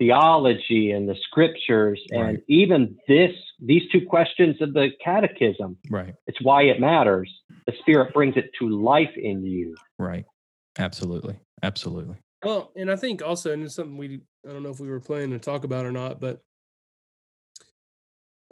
[0.00, 6.14] theology and the scriptures and even this these two questions of the catechism right.
[6.26, 7.30] it's why it matters.
[7.66, 9.76] The spirit brings it to life in you.
[9.98, 10.24] Right.
[10.78, 11.38] Absolutely.
[11.62, 12.16] Absolutely.
[12.42, 15.00] Well and i think also and it's something we i don't know if we were
[15.00, 16.40] planning to talk about or not but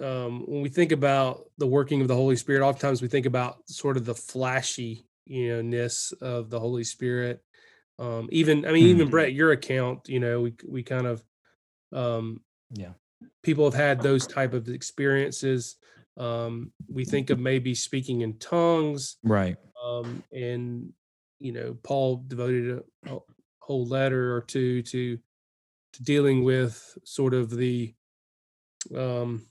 [0.01, 3.57] um, when we think about the working of the holy spirit oftentimes we think about
[3.67, 7.43] sort of the flashy you know ness of the holy spirit.
[7.99, 8.91] Um, even i mean mm-hmm.
[8.91, 11.25] even brett your account you know we we kind of
[11.93, 12.41] um,
[12.73, 12.93] yeah,
[13.43, 15.77] people have had those type of experiences.
[16.17, 19.57] Um, we think of maybe speaking in tongues, right?
[19.85, 20.93] Um, and
[21.39, 23.19] you know, Paul devoted a, a
[23.61, 25.19] whole letter or two to
[25.93, 27.95] to dealing with sort of the
[28.95, 29.47] um,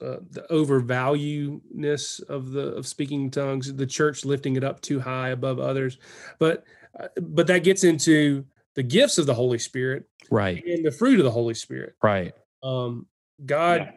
[0.00, 5.30] uh, the overvalueness of the of speaking tongues, the church lifting it up too high
[5.30, 5.98] above others,
[6.38, 6.64] but
[6.98, 8.44] uh, but that gets into
[8.80, 12.32] the gifts of the Holy Spirit, right, and the fruit of the Holy Spirit, right.
[12.62, 13.06] Um,
[13.44, 13.90] God yeah.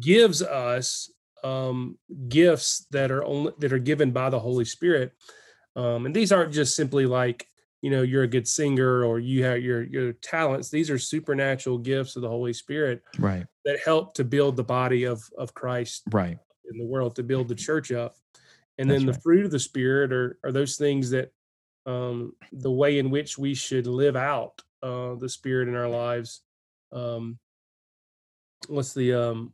[0.00, 1.12] gives us
[1.44, 5.12] um, gifts that are only that are given by the Holy Spirit,
[5.76, 7.46] um, and these aren't just simply like
[7.82, 10.70] you know you're a good singer or you have your your talents.
[10.70, 15.04] These are supernatural gifts of the Holy Spirit, right, that help to build the body
[15.04, 16.38] of of Christ, right,
[16.72, 18.14] in the world to build the church up.
[18.78, 19.22] And That's then the right.
[19.22, 21.30] fruit of the Spirit are are those things that
[21.86, 26.42] um, the way in which we should live out uh, the spirit in our lives.
[26.92, 27.38] Um,
[28.68, 29.52] what's the um,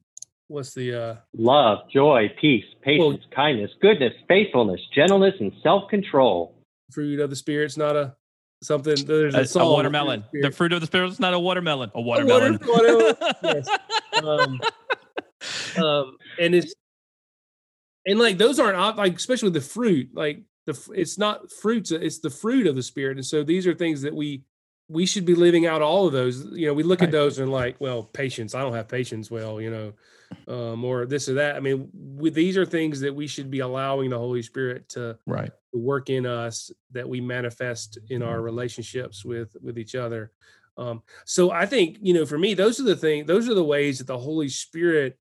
[0.48, 6.54] what's the uh, love, joy, peace, patience, well, kindness, goodness, faithfulness, gentleness, and self control.
[6.92, 8.14] Fruit of the spirit's not a
[8.62, 8.96] something.
[9.04, 10.24] There's a, a, song, a watermelon.
[10.32, 11.90] The, the, fruit of the spirit is not a watermelon.
[11.94, 12.58] A watermelon.
[12.62, 13.34] A water, watermelon.
[13.42, 13.68] yes.
[14.16, 14.60] Um,
[15.76, 16.74] um, and it's
[18.06, 22.30] and like those aren't like especially the fruit like the it's not fruits it's the
[22.30, 24.42] fruit of the spirit and so these are things that we
[24.88, 27.06] we should be living out all of those you know we look Right.
[27.08, 29.92] at those and like well patience i don't have patience well you know
[30.48, 33.60] um or this or that i mean we, these are things that we should be
[33.60, 35.50] allowing the holy spirit to Right.
[35.72, 40.32] to work in us that we manifest in our relationships with with each other
[40.76, 43.64] um so i think you know for me those are the things those are the
[43.64, 45.18] ways that the holy spirit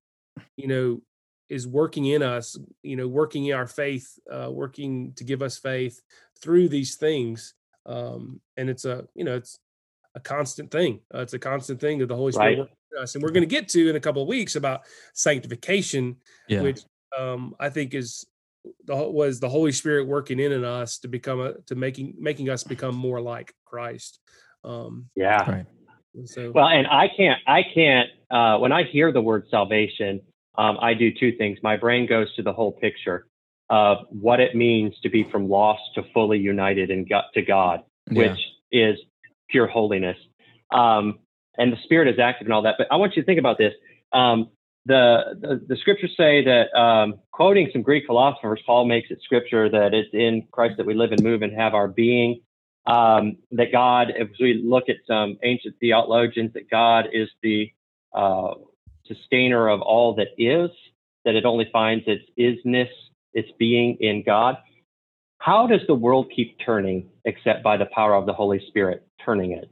[0.56, 1.00] you know
[1.48, 5.58] is working in us you know working in our faith uh working to give us
[5.58, 6.00] faith
[6.40, 7.54] through these things
[7.86, 9.58] um and it's a you know it's
[10.14, 12.58] a constant thing uh, it's a constant thing that the holy spirit Right.
[12.58, 14.82] works in us and we're going to get to in a couple of weeks about
[15.14, 16.16] sanctification
[16.48, 16.62] Yeah.
[16.62, 16.80] which
[17.18, 18.26] um, I think is
[18.84, 22.50] the was the Holy Spirit working in, in us to become a to making making
[22.50, 24.18] us become more like Christ.
[24.64, 25.48] Um, Yeah.
[25.48, 25.66] Right.
[26.24, 30.20] so Well, and I can't, I can't, uh, when I hear the word salvation,
[30.58, 31.58] um, I do two things.
[31.62, 33.26] My brain goes to the whole picture
[33.68, 37.82] of what it means to be from lost to fully united and God, to God,
[38.10, 38.18] Yeah.
[38.28, 38.38] which
[38.72, 38.98] is
[39.50, 40.16] pure holiness.
[40.70, 41.18] Um,
[41.58, 42.76] and the Spirit is active and all that.
[42.78, 43.72] But I want you to think about this.
[44.12, 44.50] Um,
[44.84, 49.68] the, the the scriptures say that, um, quoting some Greek philosophers, Paul makes it scripture
[49.68, 52.40] that it's in Christ that we live and move and have our being
[52.86, 57.70] um, that God, if we look at some ancient theologians, that God is the
[58.14, 58.54] uh,
[59.08, 60.70] sustainer of all that is,
[61.24, 62.88] that it only finds its isness,
[63.34, 64.56] its being in God.
[65.38, 69.52] How does the world keep turning except by the power of the Holy Spirit turning
[69.52, 69.70] it?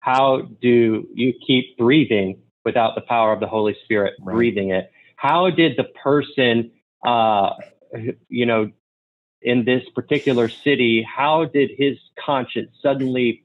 [0.00, 4.34] How do you keep breathing without the power of the Holy Spirit Right.
[4.34, 4.92] breathing it?
[5.16, 6.70] How did the person,
[7.04, 7.50] uh,
[8.28, 8.70] you know,
[9.42, 13.44] in this particular city, how did his conscience suddenly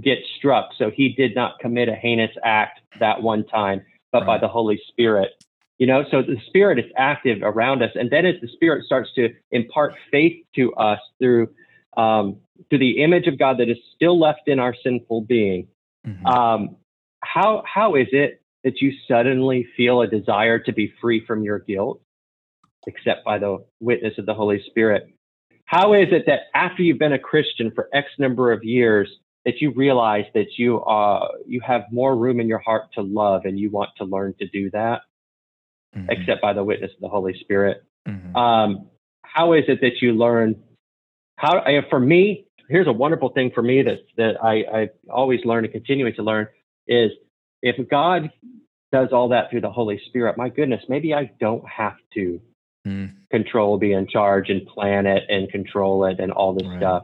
[0.00, 4.38] get struck so he did not commit a heinous act that one time, but by
[4.38, 5.30] the Holy Spirit?
[5.78, 9.10] You know, so the Spirit is active around us, and then as the Spirit starts
[9.14, 11.48] to impart faith to us through
[11.96, 12.38] um,
[12.68, 15.68] through the image of God that is still left in our sinful being,
[16.06, 16.26] Mhm.
[16.26, 16.76] um,
[17.22, 21.60] how how is it that you suddenly feel a desire to be free from your
[21.60, 22.00] guilt,
[22.86, 25.08] except by the witness of the Holy Spirit?
[25.64, 29.08] How is it that after you've been a Christian for X number of years,
[29.44, 33.44] that you realize that you uh, you have more room in your heart to love,
[33.44, 35.02] and you want to learn to do that,
[35.96, 36.10] Mhm.
[36.10, 37.82] except by the witness of the Holy Spirit?
[38.06, 38.36] Mhm.
[38.36, 38.90] um,
[39.22, 40.62] how is it that you learn
[41.36, 45.64] how for me here's a wonderful thing for me that that I, I always learn
[45.64, 46.48] and continuing to learn
[46.86, 47.12] is
[47.62, 48.30] if god
[48.92, 52.40] does all that through the holy spirit my goodness maybe i don't have to
[52.86, 53.10] Mm.
[53.30, 56.78] control be in charge and plan it and control it and all this Right.
[56.78, 57.02] stuff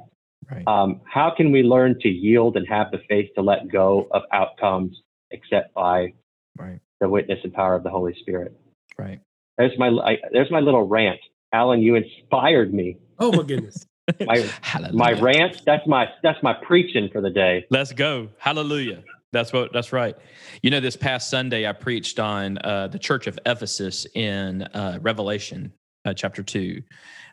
[0.51, 0.66] Right.
[0.66, 4.22] um, how can we learn to yield and have the faith to let go of
[4.32, 6.12] outcomes except by
[6.59, 6.80] Right.
[7.01, 8.57] the witness and power of the holy spirit
[8.99, 9.20] Right.
[9.59, 11.20] there's my I, there's my little rant
[11.53, 13.84] allen you inspired me oh my goodness,
[14.26, 14.95] my Hallelujah.
[14.95, 18.28] my rant that's my that's my preaching for the day Let's go.
[18.38, 19.03] Hallelujah.
[19.32, 20.14] That's what that's right.
[20.62, 24.99] You know, this past Sunday I preached on uh, the church of Ephesus in uh,
[25.03, 25.72] Revelation
[26.05, 26.82] uh, chapter two.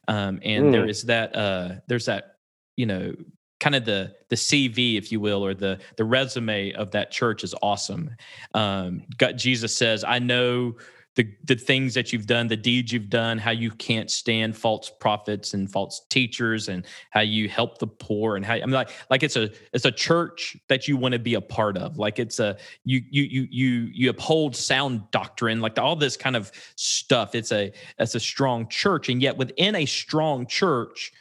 [0.08, 0.72] Um, and Mm.
[0.72, 2.38] there is that uh, there's that,
[2.76, 3.14] you know,
[3.60, 7.44] kind of the the CV, if you will, or the the resume of that church
[7.44, 8.10] is awesome.
[8.54, 10.76] Um, God, Jesus says, I know
[11.16, 14.90] the the things that you've done, the deeds you've done, how you can't stand false
[15.00, 18.90] prophets and false teachers, and how you help the poor, and how I mean, like
[19.10, 21.98] like it's a it's a church that you want to be a part of.
[21.98, 26.36] Like it's a you you you you you uphold sound doctrine, like all this kind
[26.36, 27.36] of stuff.
[27.36, 31.12] It's a it's a strong church, and yet within a strong church,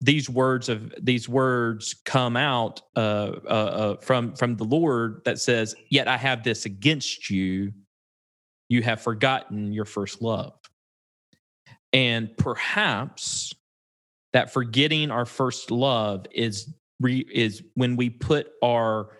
[0.00, 5.38] these words of these words come out uh, uh, uh, from from the Lord that
[5.40, 7.72] says, "Yet I have this against you:
[8.68, 10.54] you have forgotten your first love."
[11.92, 13.52] And perhaps
[14.32, 19.16] that forgetting our first love is re, is when we put our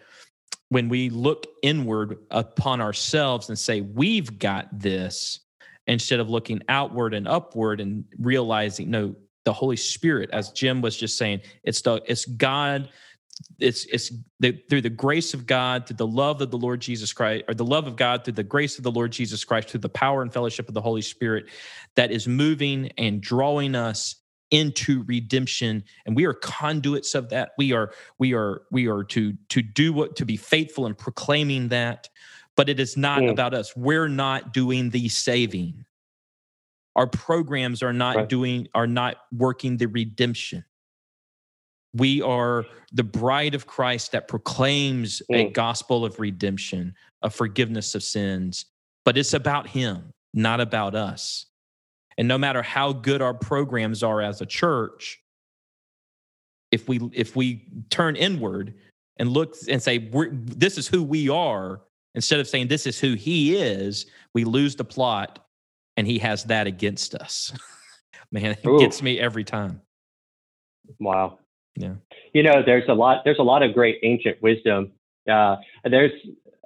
[0.69, 5.41] when we look inward upon ourselves and say we've got this
[5.87, 9.17] instead of looking outward and upward and realizing no
[9.49, 12.91] the holy spirit as jim was just saying it's the it's god
[13.59, 17.15] it's it's the, through the grace of god through the love of the lord jesus
[17.15, 19.81] christ or the love of god through the grace of the lord jesus christ through
[19.81, 21.47] the power and fellowship of the holy spirit
[21.95, 24.17] that is moving and drawing us
[24.51, 25.85] into redemption.
[26.07, 27.51] And we are conduits of that.
[27.59, 31.69] We are we are we are to to do what to be faithful in proclaiming
[31.69, 32.09] that.
[32.57, 33.31] But it is not Mm.
[33.31, 33.77] about us.
[33.77, 35.85] We're not doing the saving
[36.99, 38.29] our programs are not Right.
[38.29, 40.65] doing are not working the redemption
[41.95, 45.53] we are the bride of christ that proclaims a Mm.
[45.55, 48.67] gospel of redemption of forgiveness of sins
[49.05, 51.47] but it's about him not about us
[52.19, 55.23] And no matter how good our programs are as a church,
[56.73, 58.75] if we if we turn inward
[59.19, 61.81] and look and say we're, this is who we are
[62.17, 65.47] instead of saying this is who he is, we lose the plot,
[65.99, 67.53] and he has that against us.
[68.33, 68.79] Man, it Ooh.
[68.79, 69.83] gets me every time.
[71.01, 71.41] Wow.
[71.75, 71.95] Yeah.
[72.33, 73.23] You know, there's a lot.
[73.25, 74.93] There's a lot of great ancient wisdom.
[75.29, 76.13] Uh, there's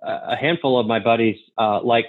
[0.03, 2.05] a handful of my buddies uh, like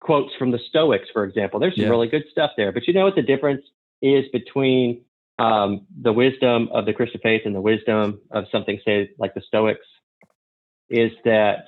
[0.00, 1.58] quotes from the Stoics, for example.
[1.58, 1.90] There's some Yeah.
[1.90, 2.70] really good stuff there.
[2.70, 3.64] But you know what the difference
[4.00, 5.02] is between
[5.40, 9.42] um, the wisdom of the Christian faith and the wisdom of something, say, like the
[9.42, 9.86] Stoics,
[10.90, 11.66] is that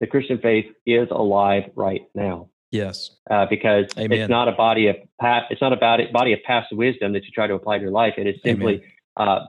[0.00, 3.10] the Christian faith is alive right now Yes.
[3.30, 4.18] uh, because Amen.
[4.18, 7.24] it's not a body of past, it's not a body, body of past wisdom that
[7.24, 8.14] you try to apply to your life.
[8.16, 8.82] It is simply
[9.16, 9.40] uh,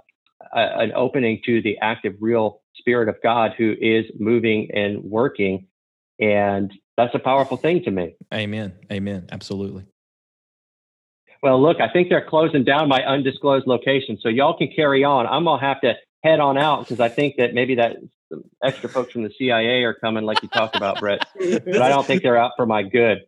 [0.53, 5.67] a, an opening to the active, real Spirit of God who is moving and working,
[6.19, 8.15] and that's a powerful thing to me.
[8.34, 8.74] Amen.
[8.91, 9.28] Amen.
[9.32, 9.86] Absolutely.
[11.41, 15.28] Well, look, I think they're closing down my undisclosed location, so y'all can carry on.
[15.28, 17.97] I'm gonna have to head on out because I think that maybe that
[18.34, 21.26] some extra folks from the CIA are coming, like you talked about, Brett.
[21.40, 23.20] But I don't think they're out for my good.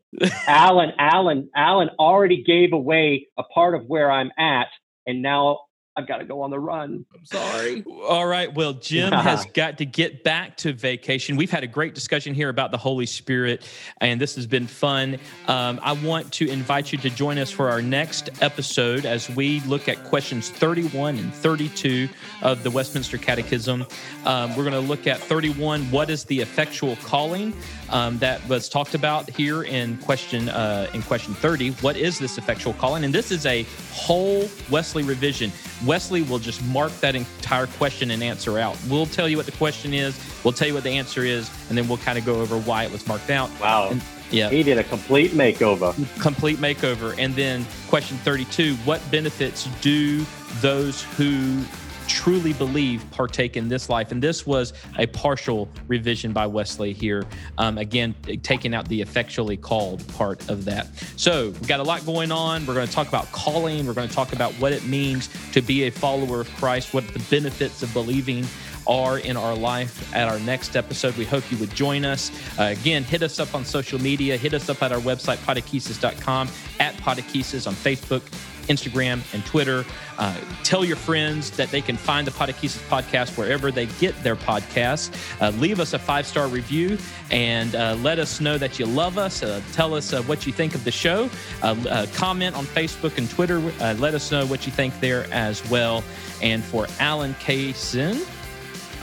[0.48, 4.68] Allen, Allen, Allen already gave away a part of where I'm at,
[5.06, 5.60] and now
[5.98, 7.06] I've got to go on the run.
[7.14, 7.84] I'm sorry.
[8.08, 8.54] All right.
[8.54, 11.38] Well, Jim has got to get back to vacation.
[11.38, 13.68] We've had a great discussion here about the Holy Spirit,
[14.02, 15.18] and this has been fun.
[15.48, 19.62] Um, I want to invite you to join us for our next episode as we
[19.62, 22.10] look at questions 31 and 32
[22.42, 23.86] of the Westminster Catechism.
[24.26, 27.54] Um, we're going to look at 31 what is the effectual calling?
[27.92, 31.72] Um, that was talked about here in question uh, in question 30.
[31.72, 33.04] What is this effectual calling?
[33.04, 35.52] And this is a whole Wesley revision.
[35.86, 38.78] Wesley will just mark that entire question and answer out.
[38.90, 40.20] We'll tell you what the question is.
[40.44, 42.84] We'll tell you what the answer is, and then we'll kind of go over why
[42.86, 43.50] it was marked out.
[43.60, 43.90] Wow.
[43.92, 45.94] And- yeah, He did a complete makeover.
[46.20, 47.14] complete makeover.
[47.20, 50.26] And then question 32 What benefits do
[50.62, 51.64] those who
[52.08, 54.12] truly believe partake in this life?
[54.12, 57.24] And this was a partial revision by Wesley here.
[57.58, 60.88] Um, again, taking out the effectually called part of that.
[61.16, 62.66] So we've got a lot going on.
[62.66, 65.62] We're going to talk about calling, we're going to talk about what it means to
[65.62, 68.46] be a follower of Christ, what the benefits of believing
[68.88, 71.16] are in our life at our next episode.
[71.18, 72.32] We hope you would join us.
[72.60, 74.38] Uh, again, hit us up on social media.
[74.38, 76.50] Hit us up at our website, podechesis.com,
[76.80, 78.22] at podechesis on Facebook,
[78.68, 79.86] Instagram, and Twitter.
[80.18, 84.36] Uh, tell your friends that they can find the Podechesis podcast wherever they get their
[84.36, 85.12] podcasts.
[85.42, 86.98] Uh, leave us a five star review
[87.32, 89.44] and uh, let us know that you love us.
[89.44, 91.30] Uh, tell us uh, what you think of the show.
[91.62, 93.58] Uh, uh, comment on Facebook and Twitter.
[93.80, 96.04] Uh, let us know what you think there as well.
[96.42, 98.26] And for Allen Kaysen,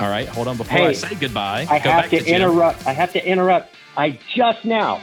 [0.01, 0.57] all right, hold on.
[0.57, 2.27] Before I say goodbye, I go have to Jim.
[2.43, 2.87] interrupt.
[2.87, 3.75] I have to interrupt.
[3.97, 5.01] I just now,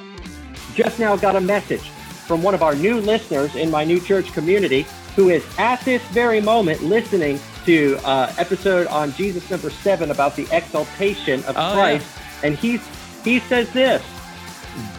[0.74, 1.89] just now got a message
[2.30, 5.99] from one of our new listeners in my new church community who is at this
[6.09, 11.73] very moment listening to uh, episode on Jesus number seven about the exaltation of Oh,
[11.73, 12.05] Christ,
[12.43, 12.82] and he's
[13.23, 14.03] he says this: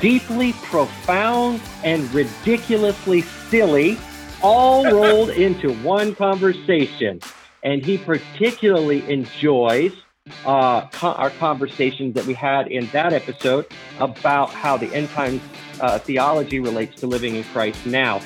[0.01, 3.97] deeply profound and ridiculously silly,
[4.43, 7.20] all rolled into one conversation.
[7.62, 9.93] And he particularly enjoys
[10.45, 13.66] uh, co- our conversations that we had in that episode
[13.99, 15.41] about how the end times
[15.81, 18.20] uh, theology relates to living in Christ now.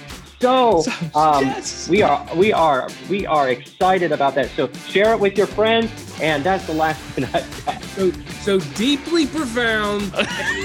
[0.45, 0.85] So
[1.15, 1.89] um, Yes.
[1.89, 4.51] we are we are we are excited about that.
[4.51, 5.91] So share it with your friends,
[6.21, 7.83] and that's the last thing I've got.
[7.95, 8.11] So,
[8.43, 10.13] so deeply profound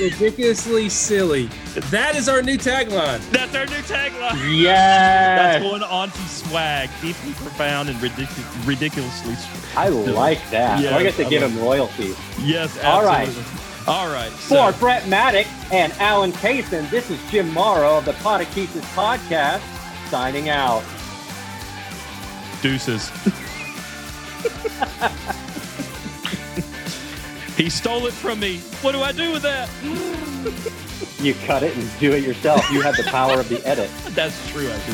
[0.01, 1.45] ridiculously silly.
[1.91, 3.21] That is our new tagline.
[3.31, 4.61] That's our new tagline.
[4.61, 9.35] Yes, That's going on some swag, deeply profound and ridicu- ridiculously.
[9.77, 10.81] I like that.
[10.81, 12.17] Yeah, I get to I give love him royalties.
[12.43, 13.29] Yes, All right.
[13.89, 14.29] All right.
[14.31, 19.61] For So, Brett Maddock and Allen Kaysen, this is Jim Morrow of the Podechesis Podcast
[20.11, 20.83] signing out.
[22.61, 23.09] deuces.
[27.57, 28.59] he stole it from me.
[28.83, 29.69] What do I do with that?
[31.19, 32.63] You cut it and do it yourself.
[32.71, 33.89] You have the power of the edit.
[34.09, 34.93] That's true, I do.